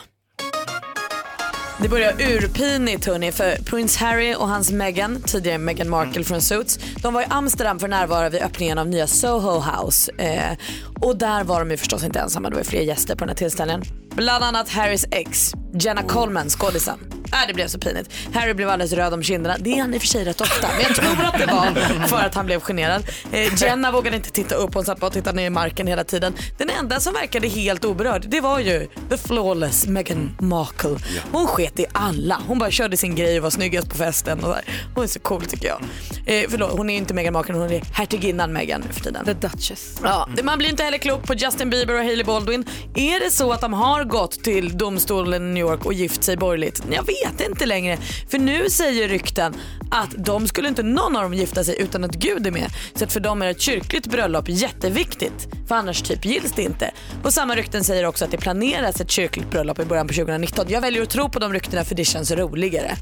[1.82, 6.80] Det börjar urpinigt hörni för Prince Harry och hans Meghan, tidigare Meghan Markle från Suits,
[7.01, 10.11] de var i Amsterdam för att närvara vid öppningen av nya Soho House.
[10.17, 10.57] Eh,
[11.01, 13.36] och där var de ju förstås inte ensamma, det var fler gäster på den här
[13.36, 13.84] tillställningen.
[14.15, 16.99] Bland annat Harrys ex, Jenna Coleman, skådisen.
[17.26, 18.09] Äh, det blev så pinigt.
[18.34, 19.55] Harry blev alldeles röd om kinderna.
[19.59, 20.67] Det är han i och för sig rätt ofta.
[20.67, 23.03] Men jag tror att det var för att han blev generad.
[23.32, 24.74] Eh, Jenna vågade inte titta upp.
[24.74, 26.34] Hon satt bara och tittade ner i marken hela tiden.
[26.57, 30.97] Den enda som verkade helt oberörd, det var ju the flawless Meghan Markle.
[31.32, 32.41] Hon sket i alla.
[32.47, 34.43] Hon bara körde sin grej och var snyggast på festen.
[34.43, 34.61] Och där.
[34.95, 35.82] Hon är så cool tycker jag.
[36.26, 39.26] Eh, förlåt, hon är ju inte Meghan Markle, hon är hertiginnan Meghan nu för tiden.
[39.26, 39.95] The Duchess.
[40.03, 42.65] Ja, det- man blir inte heller klok på Justin Bieber och Hailey Baldwin.
[42.95, 46.38] Är det så att de har gått till domstolen i New York och gift sig
[46.38, 46.84] borgerligt?
[46.91, 47.97] Jag vet inte längre.
[48.30, 49.53] För nu säger rykten
[49.91, 52.72] att de skulle inte någon av dem gifta sig utan att Gud är med.
[52.95, 55.47] Så att för dem är ett kyrkligt bröllop jätteviktigt.
[55.68, 56.91] För annars typ gills det inte.
[57.24, 60.66] Och samma rykten säger också att det planeras ett kyrkligt bröllop i början på 2019.
[60.70, 62.97] Jag väljer att tro på de ryktena för det känns roligare.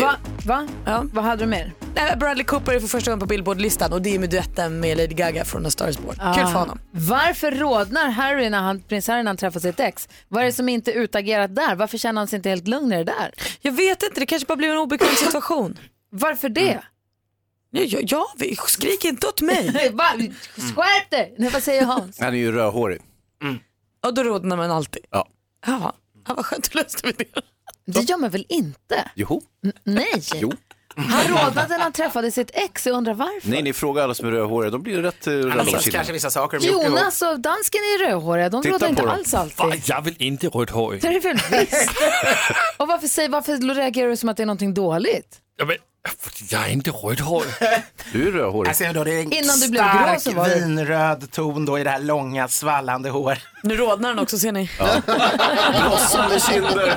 [0.00, 0.16] Va?
[0.46, 0.68] Va?
[1.12, 1.72] Vad hade du mer?
[1.94, 4.96] Nej, Bradley Cooper är för första gången på Billboard-listan och det är med duetten med
[4.96, 6.14] Lady Gaga från A Star is Born.
[6.14, 6.46] Kul Ah.
[6.52, 6.78] för honom.
[6.90, 10.08] Varför rodnar Harry när han, prins Harry när han träffar sitt ex?
[10.28, 11.74] Vad är det som inte är utagerat där?
[11.74, 13.30] Varför känner han sig inte helt lugn i det där?
[13.60, 15.78] Jag vet inte, det kanske bara blev en obekväm situation.
[16.10, 16.80] Varför det?
[17.70, 18.26] Ja, ja, ja
[18.66, 19.90] skrik inte åt mig.
[19.92, 20.04] Va?
[20.56, 21.34] Skärp dig!
[21.38, 22.20] Nej, vad säger Hans?
[22.20, 23.00] Han är ju rödhårig.
[24.06, 25.02] Och då rodnar man alltid.
[25.10, 25.28] Ja.
[25.66, 25.92] Ja,
[26.28, 27.24] ja vad skönt, då löste vi det.
[27.86, 29.10] Det gör man väl inte?
[29.14, 29.42] Jo.
[29.84, 30.22] Nej.
[30.34, 30.52] Jo.
[30.96, 32.86] Han rodnade när han träffade sitt ex.
[32.86, 33.50] Jag undrar varför.
[33.50, 34.70] Nej, ni frågar alla som är rödhåriga.
[34.70, 35.90] De blir rätt eh, killar.
[35.90, 36.58] kanske vissa saker.
[36.58, 38.48] Jonas och dansken är rödhåriga.
[38.48, 39.82] De rodnar inte alls alltid.
[39.86, 41.02] Jag vill inte rödhårig.
[41.02, 41.90] Det är väl visst.
[42.76, 45.40] Och varför, säger, varför reagerar du som att det är någonting dåligt?
[45.56, 45.76] Ja, men,
[46.50, 47.50] jag är inte rödhårig.
[48.12, 48.68] Du är rödhårig.
[48.68, 51.64] Alltså, då, det är en Innan du blev grå stark så var det- vinröd ton
[51.66, 53.38] då i det här långa svallande hår.
[53.62, 54.70] Nu rodnar han också ser ni.
[55.80, 56.96] Blossande kinder.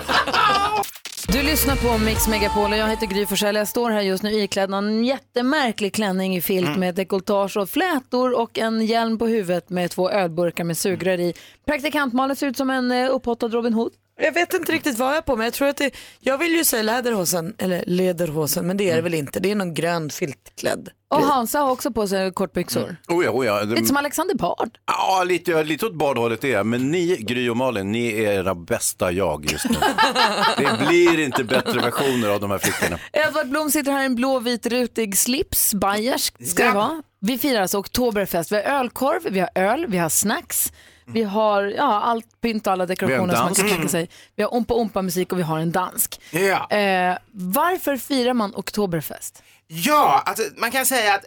[1.28, 3.55] Du lyssnar på Mix Megapol och jag heter Gry Forssell.
[3.55, 6.80] Jag står här just nu iklädd en jättemärklig klänning i filt Mm.
[6.80, 11.34] med dekolletage och flätor och en hjälm på huvudet med två ölburkar med sugrör i.
[11.68, 13.91] Praktikant-Malin ser ut som en uh, upphottad Robin Hood.
[14.20, 16.55] Jag vet inte riktigt vad jag är på men jag tror att det, jag vill
[16.55, 19.39] ju säga läderhosen, eller lederhosen men det är det väl inte.
[19.39, 20.89] Det är någon grön filtklädd.
[21.09, 22.95] Och Hansa har också på sig kortbyxor.
[23.07, 23.61] Oh ja, oh ja.
[23.61, 24.78] Lite som Alexander Bard.
[24.86, 26.65] Ja, lite, lite åt badhållet är jag.
[26.65, 29.76] Men ni, Gry och Malin, ni är era bästa jag just nu.
[30.57, 32.99] Det blir inte bättre versioner av de här flickorna.
[33.13, 37.03] Edvard Blom sitter här i en blå vit rutig slips, bayersk ska det vara.
[37.20, 38.51] Vi firar alltså Oktoberfest.
[38.51, 40.72] Vi har ölkorv, vi har öl, vi har snacks,
[41.05, 44.09] vi har ja, allt pynt och alla dekorationer som man kan tänka sig.
[44.36, 46.22] Vi har ompa ompa musik och vi har en dansk.
[46.32, 46.78] Ja.
[46.78, 49.43] Eh, varför firar man Oktoberfest?
[49.68, 51.26] Ja, alltså, man kan säga att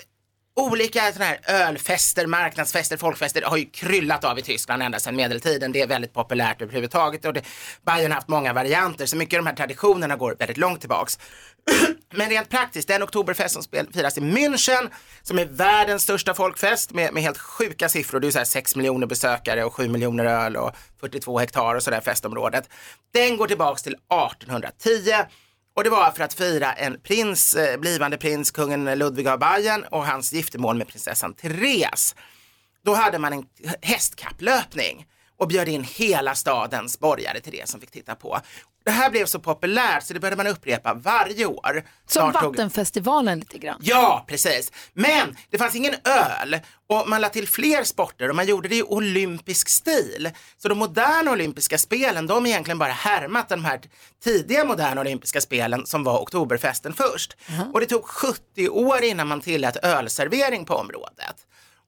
[0.61, 5.73] olika såna här ölfester, marknadsfester, folkfester har ju kryllat av i Tyskland ända sedan medeltiden.
[5.73, 7.43] Det är väldigt populärt överhuvudtaget och det,
[7.87, 11.19] Bayern har haft många varianter så mycket av de här traditionerna går väldigt långt tillbaks.
[12.15, 14.91] Men rent praktiskt, den oktoberfest som firas i München
[15.23, 18.21] som är världens största folkfest med, med helt sjuka siffror.
[18.21, 21.83] Det är så här 6 miljoner besökare och 7 miljoner öl och 42 hektar och
[21.83, 22.69] sådär festområdet.
[23.13, 25.13] Den går tillbaks till 1810
[25.75, 29.85] och det var för att fira en prins, eh, blivande prins, kungen Ludvig av Bayern
[29.91, 32.15] och hans giftermål med prinsessan Therese.
[32.85, 33.45] Då hade man en
[33.83, 35.07] hästkapplöpning
[35.39, 38.41] och bjöd in hela stadens borgare till det som fick titta på.
[38.85, 41.83] Det här blev så populärt så det började man upprepa varje år.
[42.07, 43.81] Som Snart tog- Vattenfestivalen lite grann.
[43.83, 44.73] Ja, precis.
[44.93, 46.59] Men det fanns ingen öl
[46.89, 50.31] och man lade till fler sporter och man gjorde det i olympisk stil.
[50.59, 53.81] Så de moderna olympiska spelen, de har egentligen bara härmat de här
[54.25, 57.37] tidiga moderna olympiska spelen som var oktoberfesten först.
[57.73, 61.37] Och det tog 70 år innan man tillät ölservering på området.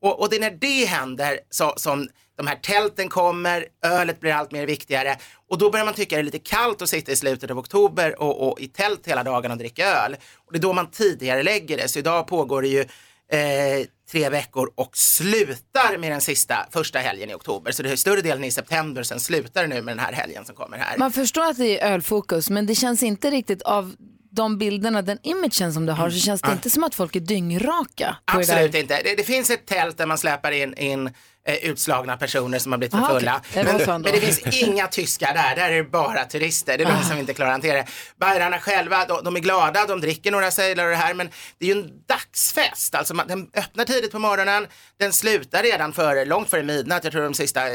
[0.02, 4.32] Och, och det är när det händer så, som de här tälten kommer, ölet blir
[4.32, 5.16] allt mer viktigare
[5.48, 8.22] och då börjar man tycka det är lite kallt att sitta i slutet av oktober
[8.22, 10.16] och, och i tält hela dagen och dricka öl.
[10.46, 11.88] Och det är då man tidigare lägger det.
[11.88, 17.30] Så idag pågår det ju eh, tre veckor och slutar med den sista, första helgen
[17.30, 17.72] i oktober.
[17.72, 20.44] Så det är större delen i september, sen slutar det nu med den här helgen
[20.44, 20.98] som kommer här.
[20.98, 23.94] Man förstår att det är ölfokus men det känns inte riktigt av
[24.34, 27.20] de bilderna, den imagen som du har så känns det inte som att folk är
[27.20, 28.16] dyngraka.
[28.26, 28.38] på det.
[28.38, 29.02] Absolut inte.
[29.02, 31.10] Det, det finns ett tält där man släpar in, in
[31.46, 33.42] eh, utslagna personer som har blivit för fulla.
[33.52, 36.78] så Men, men det finns inga tyskar där, där är det bara turister.
[36.78, 37.86] Det är de som inte klarar att hantera det.
[38.20, 41.70] Bayrarna själva, de, de är glada, de dricker några sejlar och det här, men det
[41.70, 42.94] är ju en dagsfest.
[42.94, 44.66] Alltså man, den öppnar tidigt på morgonen,
[44.98, 47.04] den slutar redan före, långt före midnatt.
[47.04, 47.74] Jag tror de sista eh,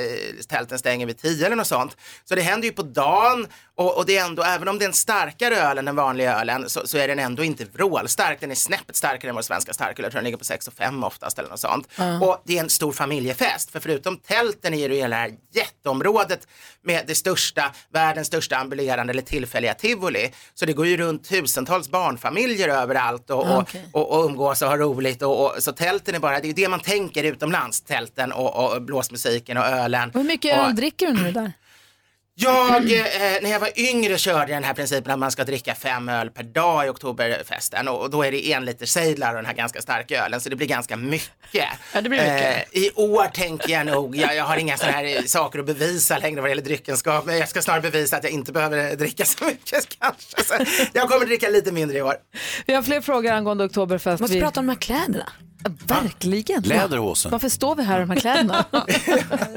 [0.49, 1.97] tälten stänger vid tio eller något sånt.
[2.25, 3.47] Så det händer ju på dagen
[3.77, 6.39] och, och det är ändå, även om det är en starkare öl än den vanliga
[6.39, 8.39] ölen så, så är den ändå inte vrålstark.
[8.39, 10.03] Den är snäppet starkare än vår svenska starköl.
[10.03, 11.87] Jag tror den ligger på 6 och 5 oftast eller något sånt.
[11.95, 12.19] Ja.
[12.19, 13.71] Och det är en stor familjefest.
[13.71, 16.47] För förutom tälten är det ju hela det här jätteområdet
[16.83, 20.31] med det största, världens största ambulerande eller tillfälliga tivoli.
[20.53, 23.89] Så det går ju runt tusentals barnfamiljer överallt och, och, Okej.
[23.93, 25.21] och, och umgås och ha roligt.
[25.21, 28.75] Och, och, så tälten är bara, det är ju det man tänker utomlands, tälten och,
[28.75, 30.09] och blåsmusiken och ölen.
[30.09, 31.51] Och Hur mycket och, öl dricker du nu där?
[32.39, 35.75] Jag, eh, när jag var yngre körde jag den här principen att man ska dricka
[35.75, 39.35] fem öl per dag i oktoberfesten och, och då är det en liter sejdlar och
[39.35, 41.31] den här ganska starka ölen så det blir ganska mycket.
[41.93, 42.73] Ja, det blir mycket.
[42.73, 45.65] Eh, I år tänker jag nog, jag, jag har inga sådana här eh, saker att
[45.65, 48.95] bevisa längre vad det gäller dryckenskap men jag ska snarare bevisa att jag inte behöver
[48.95, 50.43] dricka så mycket kanske.
[50.43, 50.53] Så
[50.93, 52.15] jag kommer dricka lite mindre i år.
[52.65, 54.21] Vi har fler frågor angående Oktoberfest.
[54.21, 54.41] Måste vi...
[54.41, 55.29] prata om de här kläderna.
[55.85, 56.61] Verkligen.
[56.63, 57.31] Läderhosen.
[57.31, 58.65] Varför står vi här i de här kläderna?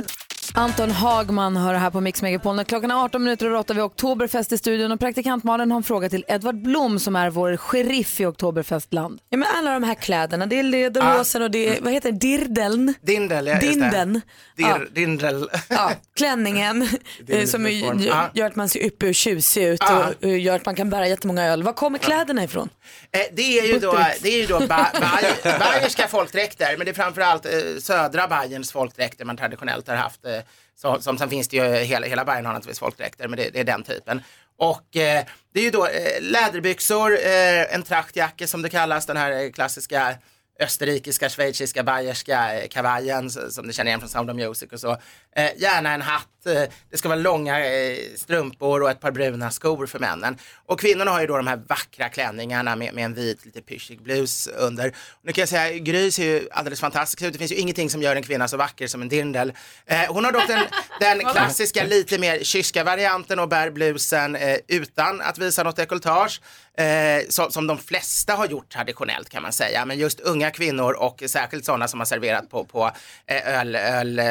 [0.55, 2.57] Anton Hagman hör här på Mix Megapol.
[2.57, 5.77] När Klockan är 18 minuter över 8 vid Oktoberfest i studion och praktikant Malin har
[5.77, 9.21] en fråga till Edvard Blom som är vår sheriff i Oktoberfestland.
[9.29, 12.19] Ja, men alla de här kläderna, det är lederhosen och det är, vad heter det,
[12.19, 12.95] dirdeln?
[13.03, 13.61] Dindel, ja, det.
[13.61, 14.13] Dinden.
[14.13, 14.21] Dir,
[14.67, 14.79] Ja.
[14.93, 15.49] Dindel.
[15.69, 16.83] Ja, klänningen
[17.29, 18.31] eh, som uniform.
[18.35, 20.05] gör, att man ser uppe och tjusig ut Ja.
[20.23, 21.63] och gör att man kan bära jättemånga öl.
[21.63, 22.69] Var kommer kläderna ifrån?
[23.13, 26.91] Eh, Det är ju då, det är ju då ba, ba, bayerska folkdräkter, men det
[26.91, 30.25] är framförallt eh, södra Bayerns folkdräkter man traditionellt har haft.
[30.27, 30.33] Eh,
[30.81, 33.61] så, som, sen finns det ju, hela, hela Bayern har naturligtvis folkdräkter, men det, det
[33.61, 34.23] är den typen.
[34.57, 39.17] Och eh, det är ju då eh, läderbyxor, eh, en trachtjacka som det kallas, den
[39.17, 40.15] här eh, klassiska
[40.61, 44.91] österrikiska, schweiziska, bayerska eh, kavajen som ni känner igen från Sound of Music och så.
[45.37, 49.51] Eh, gärna en hatt, eh, det ska vara långa eh, strumpor och ett par bruna
[49.51, 50.39] skor för männen.
[50.67, 54.03] Och kvinnorna har ju då de här vackra klänningarna med, med en vit lite pyschig
[54.03, 54.95] blus under.
[55.23, 57.33] Nu kan jag säga, Gry ser ju alldeles fantastisk ut.
[57.33, 59.51] Det finns ju ingenting som gör en kvinna så vacker som en dirndl.
[59.87, 60.65] Eh, hon har dock den,
[61.01, 64.37] den klassiska lite mer kyska varianten och bär blusen
[64.69, 66.41] utan att visa något dekolletage.
[66.81, 69.87] Eh, som, som de flesta har gjort traditionellt kan man säga.
[69.87, 72.91] Men just unga kvinnor och särskilt sådana som har serverat på, på
[73.27, 74.25] eh, öl, öl eh,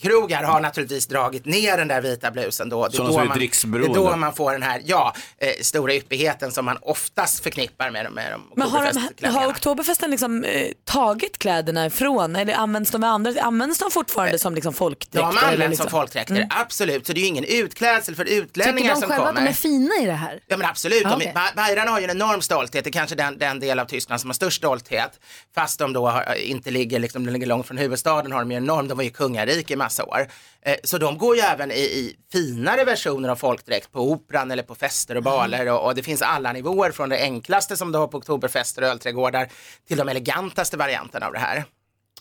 [0.00, 2.88] krogar har naturligtvis dragit ner den där vita blusen då.
[2.88, 3.44] Det är, då som är man, det
[3.90, 8.12] är då man får den här, ja, eh, stora yppigheten som man oftast förknippar med,
[8.12, 13.00] med de Men har, de, har Oktoberfesten liksom, eh, tagit kläderna ifrån eller används de
[13.00, 13.42] med andra?
[13.42, 15.18] Används de fortfarande som liksom folkdräkter?
[15.18, 15.76] De används liksom?
[15.84, 16.48] som folkdräkter, Mm.
[16.50, 17.06] absolut.
[17.06, 19.46] Så det är ju ingen utklädsel för Tycker utlänningar de som själva att kommer.
[19.46, 20.40] de är fina i det här?
[20.46, 21.32] Ja men absolut, Ah, de, okej.
[21.34, 24.20] Ba- Bayerna har ju en enorm stolthet, det är kanske den, den del av Tyskland
[24.20, 25.10] som har störst stolthet.
[25.54, 28.56] Fast de då har, inte ligger, liksom, de ligger långt från huvudstaden har de ju
[28.56, 30.26] enorm, de var ju kungarike i massa år.
[30.62, 34.62] Eh, så de går ju även i, i finare versioner av folkdräkt på operan eller
[34.62, 37.98] på fester och baler och, och det finns alla nivåer från det enklaste som du
[37.98, 39.48] har på oktoberfester och ölträdgårdar
[39.88, 41.64] till de elegantaste varianterna av det här.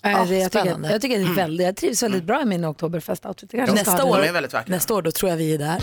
[0.02, 2.66] Ja, det, jag, tycker, jag, tycker det är väldigt, jag trivs väldigt bra i min
[2.66, 3.74] Oktoberfest-outfit.
[3.74, 4.28] Nästa år, den.
[4.28, 4.76] är väldigt vackra.
[4.76, 5.82] nästa år då tror jag vi är där.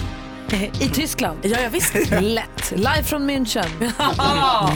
[0.80, 1.38] I Tyskland?
[1.42, 1.94] Ja, jag visst.
[2.20, 2.70] Lätt.
[2.70, 3.68] Live från München.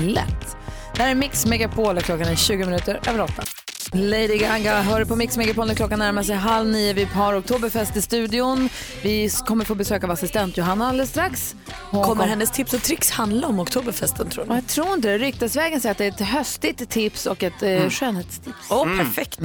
[0.15, 0.57] Lätt.
[0.95, 3.33] Det här är Mix Megapol och klockan är 20 minuter över 8.
[3.93, 6.93] Lady Gaga hör på Mix Megapol när klockan närmar sig halv nio.
[6.93, 8.69] Vi har Oktoberfest i studion.
[9.03, 11.57] Vi kommer få besök av assistent Johanna alldeles strax.
[11.91, 14.55] Hon Kommer kom- hennes tips och tricks handla om Oktoberfesten tror du?
[14.55, 15.19] Jag tror inte det.
[15.19, 18.57] Ryktesvägen säger att det är ett höstigt tips och ett eh, skönhetstips.
[18.71, 19.39] Åh, perfekt.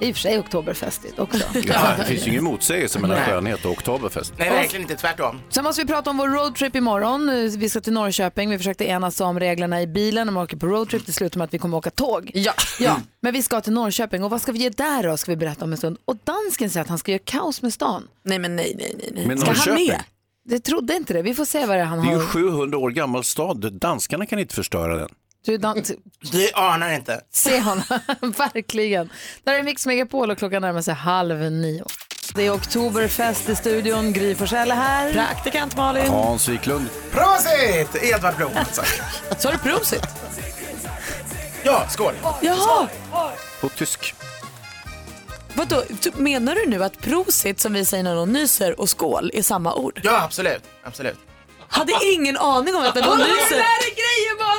[0.00, 1.38] I och för sig Oktoberfestigt också.
[1.64, 3.26] Ja, det finns ju ingen motsägelse mellan Nej.
[3.28, 4.32] skönhet och oktoberfest.
[4.38, 5.40] Nej, verkligen inte, tvärtom.
[5.48, 7.50] Sen måste vi prata om vår roadtrip imorgon.
[7.58, 8.50] Vi ska till Norrköping.
[8.50, 11.06] Vi försökte enas om reglerna i bilen om vi åker på roadtrip.
[11.06, 12.30] Det slutar med att vi kommer åka tåg.
[12.34, 12.52] Ja.
[12.80, 15.16] Ja, men vi ska till Norrköping och vad ska vi göra där då?
[15.16, 15.98] Ska vi berätta om en stund.
[16.04, 18.08] Och dansken säger att han ska göra kaos med stan.
[18.22, 19.10] Nej men nej, nej, nej.
[19.14, 19.26] nej.
[19.26, 19.86] Men Ska han Norrköping?
[19.88, 20.02] med?
[20.48, 21.22] Det trodde inte det.
[21.22, 22.26] Vi får se vad det är han Det är ju har.
[22.26, 23.72] 700 år gammal stad.
[23.72, 25.08] Danskarna kan inte förstöra den.
[25.44, 25.92] Du, dans...
[26.32, 27.20] Du anar inte.
[27.32, 27.82] Se honom,
[28.20, 29.10] verkligen.
[29.44, 31.84] Där är Mix Megapol och klockan närmar sig halv nio.
[32.34, 34.12] Det är Oktoberfest i studion.
[34.12, 35.12] Gry Forssell är här.
[35.12, 36.06] Praktikant Malin.
[36.06, 36.86] Hans Wiklund.
[37.10, 38.02] Prosit!
[38.02, 38.82] Edvard Blom alltså.
[39.38, 40.02] Sa du prosit?
[41.64, 42.14] Ja, skål.
[42.40, 42.88] Jaha,
[43.60, 44.14] På tysk.
[45.54, 45.82] vadå?
[46.14, 49.74] Menar du nu att prosit som vi säger när någon nyser och skål är samma
[49.74, 50.00] ord?
[50.04, 50.62] Ja, absolut.
[50.84, 51.16] absolut.
[51.68, 53.64] Hade ingen aning om att när någon nyser...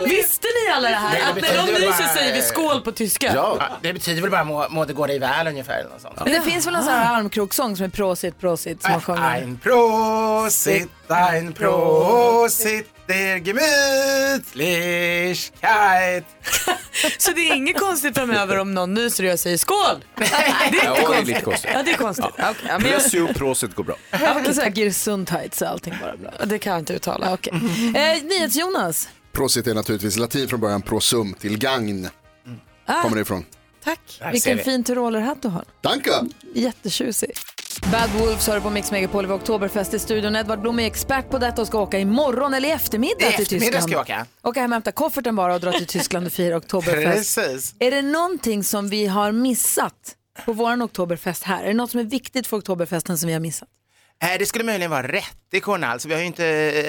[0.05, 1.29] Visste ni alla det här?
[1.29, 3.31] Att när väl nyser säger vi skål på tyska?
[3.35, 5.79] Ja, det betyder väl bara må, må det gå dig väl ungefär.
[5.79, 6.19] Eller något sånt.
[6.23, 9.21] Men det finst väl en sån här armkrokssång som är prosit, prosit som man sjunger.
[9.35, 16.25] Ein Prosit, ein Prosit, der Gemütlichkeit.
[17.17, 20.03] Så det är inget konstigt framöver om någon nyser och jag säger skål?
[20.15, 21.27] Det är Ja, inte det är konstigt.
[21.27, 21.71] lite konstigt.
[21.73, 22.25] Ja, det är konstigt.
[22.37, 22.53] Ja.
[22.67, 23.95] Ja, men jag, Pressio prosit går bra.
[24.11, 26.31] Ja, okay, så Gesundheit så allting bara bra.
[26.45, 27.33] det kan jag inte uttala.
[27.33, 27.53] Okej.
[27.95, 29.09] Eh, NyhetsJonas.
[29.31, 32.09] Prosit är naturligtvis latin från början, prosum, till gagn.
[33.01, 33.45] Kommer det ifrån.
[33.83, 34.21] Tack.
[34.31, 34.63] Vilken vi.
[34.63, 35.63] fin tyrolerhatt du har.
[35.81, 36.11] Danke!
[36.53, 37.31] Jättetjusig.
[37.81, 40.35] Bad Wolves hör på Mix Megapol vid Oktoberfest i studion.
[40.35, 43.65] Edvard Blom är expert på detta och ska åka imorgon eller i eftermiddag till eftermiddag
[43.65, 43.83] Tyskland.
[43.83, 44.25] ska jag åka.
[44.43, 47.35] Åka hem och hämta kofferten bara och dra till Tyskland och fira Oktoberfest.
[47.35, 47.75] Precis.
[47.79, 50.15] Är det någonting som vi har missat
[50.45, 51.63] på vår Oktoberfest här?
[51.63, 53.69] Är det något som är viktigt för Oktoberfesten som vi har missat?
[54.23, 55.87] Eh, Det skulle möjligen vara rättikorna.
[55.87, 56.43] Alltså, vi har ju inte,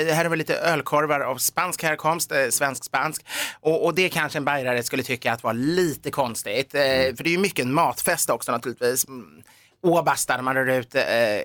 [0.05, 3.25] det här är väl lite ölkorvar av spansk härkomst, eh, svensk-spansk.
[3.61, 6.75] Och, och det kanske en bajrare skulle tycka att var lite konstigt.
[6.75, 9.09] Eh, för det är ju mycket en matfest också naturligtvis.
[9.09, 9.43] Mm.
[9.83, 11.45] Åbastar, man rör ut eh, eh,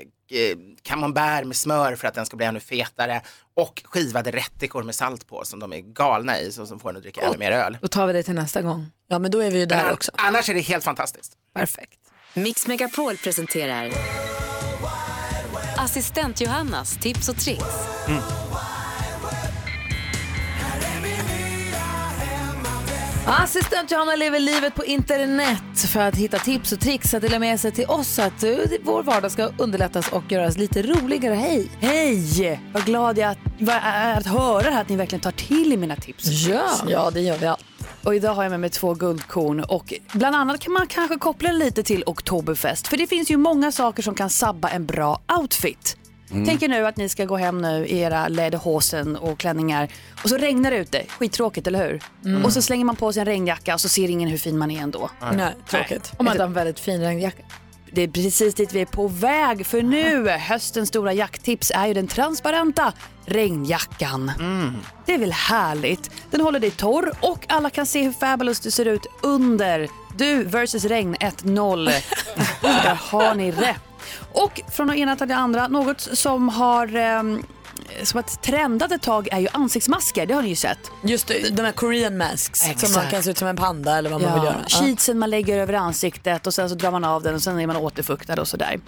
[0.82, 3.22] camembert med smör för att den ska bli ännu fetare.
[3.54, 6.98] Och skivade rättikor med salt på som de är galna i, så som får en
[6.98, 7.78] att dricka ännu mer öl.
[7.82, 8.86] Då tar vi det till nästa gång.
[9.08, 10.12] Ja, men då är vi ju där Men också.
[10.16, 11.34] Annars är det helt fantastiskt.
[11.54, 12.00] Perfekt.
[12.34, 13.92] Mix Megapol presenterar
[15.78, 17.66] Assistent Johannas tips och tricks.
[23.40, 27.60] Assistent Johanna lever livet på internet för att hitta tips och tricks att dela med
[27.60, 28.52] sig till oss så att eh,
[28.84, 31.36] vår vardag ska underlättas och göras lite roligare.
[31.36, 31.72] Hej!
[31.80, 32.62] Hej!
[32.74, 33.36] Vad glad jag
[33.70, 36.26] är att höra här att ni verkligen tar till i mina tips.
[36.30, 36.64] Ja.
[36.88, 37.66] ja det gör vi allt.
[38.04, 41.50] Och idag har jag med mig två guldkorn och bland annat kan man kanske koppla
[41.50, 42.88] det lite till Oktoberfest.
[42.88, 45.98] För det finns ju många saker som kan sabba en bra outfit.
[46.32, 46.46] Mm.
[46.46, 49.88] Tänk er nu att ni ska gå hem nu i era lederhosen och klänningar
[50.24, 51.06] och så regnar det ute.
[51.08, 52.02] Skittråkigt, eller hur?
[52.26, 52.46] Mm.
[52.46, 54.72] Och så slänger man på sig en regnjacka och så ser ingen hur fin man
[54.72, 55.10] är ändå.
[55.34, 56.12] Nej, tråkigt.
[56.18, 57.44] Om man inte har en väldigt fin regnjacka.
[57.94, 61.94] Det är precis dit vi är på väg för nu, höstens stora jakttips är ju
[61.94, 62.94] den transparenta
[63.26, 64.32] regnjackan.
[65.06, 66.12] Det är väl härligt?
[66.32, 69.88] Den håller dig torr och alla kan se hur fabulous du ser ut under.
[70.18, 71.86] Du versus regn 1-0.
[72.62, 73.82] Där har ni rätt.
[74.32, 77.43] Och från det ena till det andra, något som har ehm,
[78.03, 80.80] som att trendat ett tag är ju ansiktsmasker, det har ni ju sett.
[81.03, 84.22] Just de här Korean masks som man kan se ut som en panda eller vad
[84.22, 84.66] man vill göra.
[84.70, 84.78] Ja.
[84.78, 87.68] Sheetsen man lägger över ansiktet och sen så drar man av den och sen är
[87.68, 88.80] man återfuktad och sådär.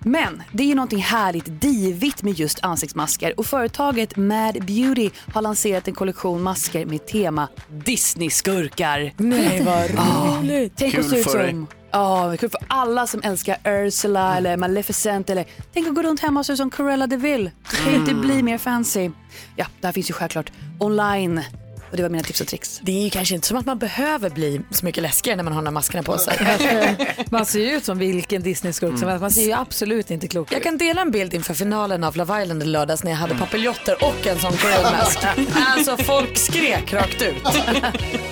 [0.00, 5.42] Men det är ju någonting härligt divigt med just ansiktsmasker och företaget Mad Beauty har
[5.42, 7.48] lanserat en kollektion masker med tema
[7.84, 9.12] Disney-skurkar.
[9.16, 10.72] Nej, vad Ja, roligt.
[10.76, 11.50] Tänk att Kul se ut för dig.
[11.50, 16.20] som Ja, kul för alla som älskar Ursula eller Maleficent eller tänk att gå runt
[16.20, 17.50] hemma och se ut som Cruella de Vil.
[17.70, 19.10] Det kan ju inte bli mer fancy.
[19.56, 21.40] Ja, det här finns ju självklart online
[21.90, 22.80] och det var mina tips och tricks.
[22.82, 25.52] Det är ju kanske inte som att man behöver bli så mycket läskigare när man
[25.52, 26.38] har de här maskerna på sig.
[27.30, 29.20] Man ser ju ut som vilken Disney-skurk som helst.
[29.20, 30.52] Man ser ju absolut inte klok ut.
[30.52, 33.34] Jag kan dela en bild inför finalen av Love Island i lördags när jag hade
[33.34, 35.18] papiljotter och en sån Korean mask.
[35.66, 37.42] Alltså folk skrek rakt ut.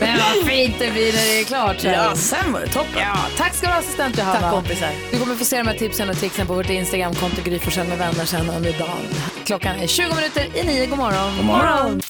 [0.00, 1.80] Men vad fint det blir när det är klart.
[1.80, 1.92] sen.
[1.92, 2.92] Ja, sen var det toppen.
[3.00, 4.40] Ja, tack ska du ha assistent Johanna.
[4.40, 4.90] Tack, kompisar.
[5.12, 8.24] Du kommer få se de här tipsen och tricksen på vårt Instagramkonto Gry med vänner
[8.24, 9.02] sen under dagen.
[9.44, 10.86] Klockan är 20 minuter i nio.
[10.86, 11.36] God morgon.
[11.36, 12.00] God morgon.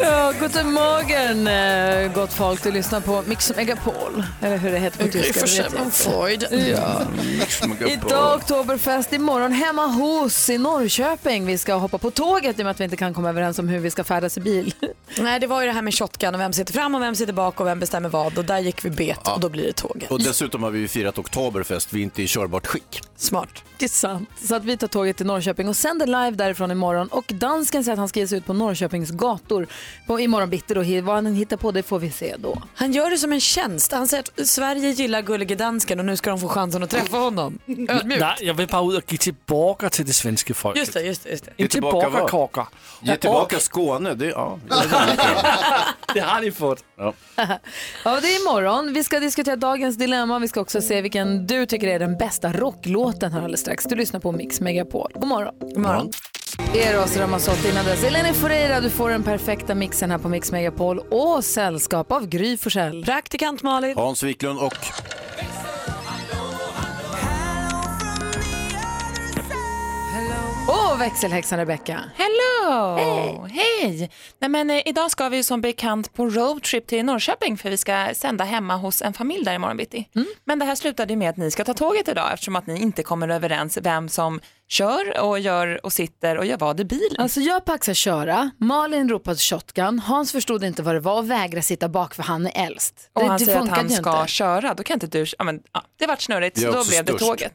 [0.00, 2.62] Ja, guten morgen eh, gott folk.
[2.62, 4.24] Du lyssnar på Mix Megapol.
[4.40, 5.66] Eller hur det heter på Gry tyska.
[5.66, 5.90] inte.
[5.90, 6.46] Freud.
[6.50, 7.02] Ja.
[7.88, 11.46] Idag Oktoberfest, imorgon hemma hos i Norrköping.
[11.46, 13.68] Vi ska hoppa på tåget i och med att vi inte kan komma överens om
[13.68, 14.74] hur vi ska färdas i bil.
[15.18, 17.32] Nej, det var ju det här med shotgun och vem sitter fram och vem sitter
[17.32, 20.10] bak och vem bestämmer vad och där gick vi bet och då blir det tåget.
[20.10, 23.00] Och dessutom har vi firat Oktoberfest, vi är inte i körbart skick.
[23.16, 23.48] Smart.
[23.78, 24.28] Det är sant.
[24.48, 27.08] Så att vi tar tåget till Norrköping och sänder live därifrån imorgon.
[27.08, 29.66] Och dansken säger att han ska ge sig ut på Norrköpings gator
[30.06, 30.74] på imorgon bitti.
[30.74, 31.00] Då.
[31.02, 32.62] Vad han hittar på det får vi se då.
[32.74, 33.92] Han gör det som en tjänst.
[33.92, 37.16] Han säger att Sverige gillar gullige dansken och nu ska de få chansen att träffa
[37.16, 37.58] honom.
[37.88, 38.20] Ödmjukt.
[38.20, 40.80] Nej, jag vill bara ut och ge tillbaka till det svenska folket.
[40.80, 41.30] Just det, just det.
[41.30, 41.52] Just det.
[41.56, 42.66] Ge tillbaka kakor.
[43.00, 44.58] Ge tillbaka Skåne, det, ja.
[46.14, 46.84] Det har ni fått.
[46.96, 47.12] Ja.
[48.04, 48.92] Ja, det är imorgon.
[48.92, 50.38] Vi ska diskutera dagens dilemma.
[50.38, 53.84] Vi ska också se vilken du tycker är den bästa rocklåten här alldeles strax.
[53.84, 55.12] Du lyssnar på Mix Megapol.
[55.14, 55.54] God morgon.
[55.60, 56.10] God morgon.
[56.74, 58.04] Eros Ramazzotti innan dess.
[58.04, 62.56] Eleni Foureira, du får den perfekta mixen här på Mix Megapol och sällskap av Gry
[62.56, 63.04] Forssell.
[63.04, 63.96] Praktikant Malin.
[63.96, 64.76] Hans Wiklund och
[70.68, 72.00] Och växelhäxan Rebecca.
[72.16, 72.96] Hello!
[73.50, 74.10] Hej!
[74.38, 77.76] Nej, men, eh, idag ska vi ju som bekant på roadtrip till Norrköping för vi
[77.76, 80.08] ska sända hemma hos en familj där imorgon bitti.
[80.44, 82.80] Men det här slutade ju med att ni ska ta tåget idag eftersom att ni
[82.80, 87.16] inte kommer överens vem som kör och gör och sitter och gör vad i bilen.
[87.18, 91.62] Alltså jag paxar köra, Malin ropade shotgun, Hans förstod inte vad det var och vägrade
[91.62, 93.10] sitta bak för han är äldst.
[93.12, 94.32] Och det, han det säger att funkade han ju ska inte.
[94.32, 96.90] köra, då kan inte du, ja, men, ja, det vart snurrigt är så då också
[96.90, 97.26] blev det störst.
[97.26, 97.54] tåget.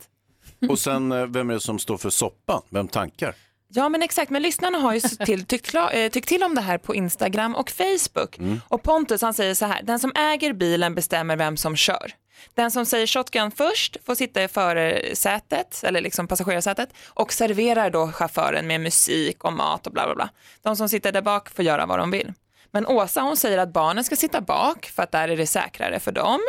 [0.70, 2.62] Och sen, eh, vem är det som står för soppan?
[2.70, 3.36] Vem tankar?
[3.70, 6.78] Ja men exakt, men lyssnarna har ju till, tyckt, eh, tyckt till om det här
[6.78, 8.38] på Instagram och Facebook.
[8.38, 8.62] Mm.
[8.68, 12.12] Och Pontus han säger så här, den som äger bilen bestämmer vem som kör.
[12.54, 18.12] Den som säger shotgun först får sitta i förarsätet, eller liksom passagerarsätet, och serverar då
[18.12, 20.30] chauffören med musik och mat och bla bla bla.
[20.62, 22.34] De som sitter där bak får göra vad de vill.
[22.72, 26.00] Men Åsa hon säger att barnen ska sitta bak för att där är det säkrare
[26.00, 26.40] för dem.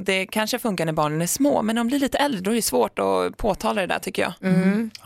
[0.00, 2.54] Det kanske funkar när barnen är små, men när de blir lite äldre då är
[2.54, 4.32] det svårt att påtala det där tycker jag.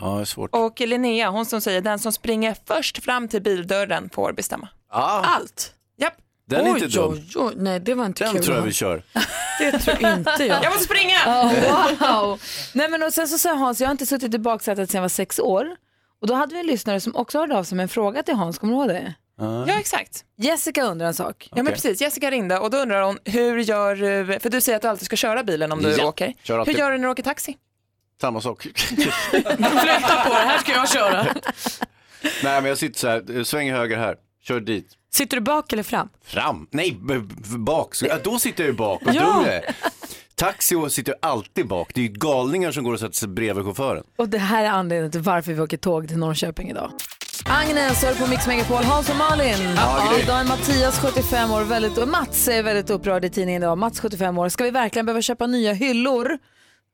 [0.00, 0.50] Ja, det är svårt.
[0.54, 4.68] Och Linnea, hon som säger den som springer först fram till bildörren får bestämma.
[4.90, 5.72] Ah, Allt?
[6.00, 6.14] Japp.
[6.48, 7.12] den är oj, inte dum.
[7.12, 8.44] oj, oj, nej det var inte Den kul.
[8.44, 9.02] tror jag vi kör.
[9.60, 10.64] Det tror inte jag.
[10.64, 11.16] Jag måste springa!
[11.26, 11.52] Oh,
[12.00, 12.40] wow.
[12.74, 15.02] Nej, men och sen så sa Hans, jag har inte suttit i baksätet sedan jag
[15.02, 15.66] var sex år.
[16.20, 18.34] Och då hade vi en lyssnare som också hörde av sig med en fråga till
[18.34, 19.14] Hans, kommer du ihåg det?
[19.38, 20.24] Ja exakt.
[20.36, 21.48] Jessica undrar en sak.
[21.54, 24.76] Ja men precis, Jessica ringde och då undrar hon hur gör du, för du säger
[24.76, 26.34] att du alltid ska köra bilen om du Ja, åker.
[26.42, 26.78] kör Hur alltid.
[26.78, 27.56] gör du när du åker taxi?
[28.20, 28.62] Samma sak.
[28.86, 29.52] Flytta
[30.24, 31.22] på det, här ska jag köra.
[32.22, 34.86] Nej, men jag sitter så här, sväng höger här, kör dit.
[35.12, 36.08] Sitter du bak eller fram?
[36.24, 36.66] Fram?
[36.70, 37.94] Nej, b- b- bak.
[37.94, 39.22] Så- Ja, då sitter jag ju bak, vad Ja.
[39.22, 39.74] dum jag är.
[40.34, 41.90] Taxi och sitter jag alltid bak.
[41.94, 44.04] Det är ju galningar som går och sätter sig bredvid chauffören.
[44.16, 46.90] Och det här är anledningen till varför vi åker tåg till Norrköping idag.
[47.50, 48.84] Agnes hör på Mix Megapol.
[48.84, 49.56] Hans och Malin.
[49.76, 51.64] Ja, idag är Mattias 75 år.
[51.64, 53.78] Väldigt, och Mats är väldigt upprörd i tidningen idag.
[53.78, 54.48] Mats 75 år.
[54.48, 56.38] Ska vi verkligen behöva köpa nya hyllor?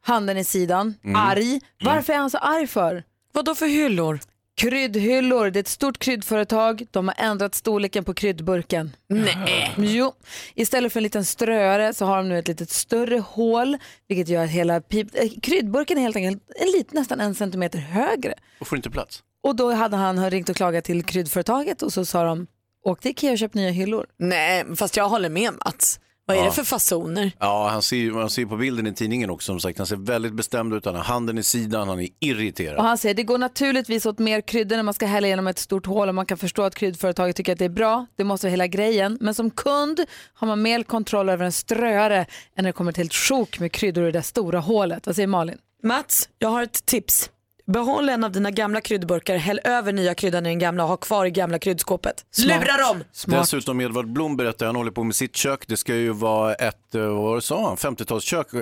[0.04, 0.94] Handen i sidan.
[1.04, 1.16] Mm.
[1.16, 1.60] Arg.
[1.84, 3.02] Varför är han så arg för?
[3.32, 4.20] Vad då för hyllor?
[4.56, 5.50] Kryddhyllor.
[5.50, 6.86] Det är ett stort kryddföretag.
[6.90, 8.96] De har ändrat storleken på kryddburken.
[9.08, 9.72] Nej.
[9.76, 10.12] Jo.
[10.54, 13.76] Istället för en liten ströare så har de nu ett litet större hål
[14.08, 15.08] vilket gör att hela pip...
[15.14, 18.34] eh, kryddburken är helt enkelt en lit, nästan en centimeter högre.
[18.60, 19.22] Och får inte plats.
[19.44, 22.46] Och då hade han ringt och klagat till kryddföretaget och så sa de
[22.84, 24.06] åk till Ikea och köp nya hyllor.
[24.18, 26.00] Nej, fast jag håller med Mats.
[26.26, 26.46] Vad är Ja.
[26.46, 27.32] det för fasoner?
[27.40, 30.32] Ja, han ser, man ser på bilden i tidningen också som sagt, han ser väldigt
[30.34, 32.76] bestämd ut, han har handen i sidan, han är irriterad.
[32.78, 35.58] Och han säger det går naturligtvis åt mer kryddor när man ska hälla genom ett
[35.58, 38.06] stort hål och man kan förstå att kryddföretaget tycker att det är bra.
[38.16, 39.18] Det måste vara hela grejen.
[39.20, 40.00] Men som kund
[40.34, 42.26] har man mer kontroll över en ströare än
[42.56, 45.06] när det kommer till ett sjok med kryddor i det där stora hålet.
[45.06, 45.58] Vad säger Malin?
[45.82, 47.30] Mats, jag har ett tips.
[47.66, 50.96] Behåll en av dina gamla kryddburkar, häll över nya kryddan i den gamla och ha
[50.96, 52.24] kvar i gamla kryddskåpet.
[52.46, 53.04] Lura dem!
[53.26, 55.64] Dessutom Edvard Blom berättar, han håller på med sitt kök.
[55.66, 58.58] Det ska ju vara ett, eh, vad sa han, 50-talskök, eh,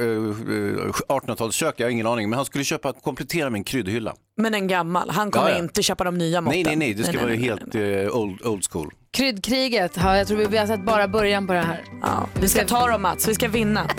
[1.09, 2.31] 1800-talskök, jag har ingen aning.
[2.31, 4.15] Men han skulle köpa, komplettera med en kryddhylla.
[4.37, 5.63] Men en gammal, han kommer Ja, ja.
[5.63, 6.63] inte köpa de nya måtten.
[6.63, 7.75] Nej, nej, nej, det ska nej, vara nej, helt
[8.11, 8.91] eh, old, old school.
[9.11, 11.85] Kryddkriget, ja, jag tror vi vi har sett bara början på det här.
[12.03, 13.87] Ja, vi ska ta dem Mats, vi ska vinna.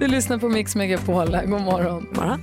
[0.00, 1.26] Du lyssnar på Mix Megapol.
[1.46, 2.06] God morgon.
[2.14, 2.42] morgon.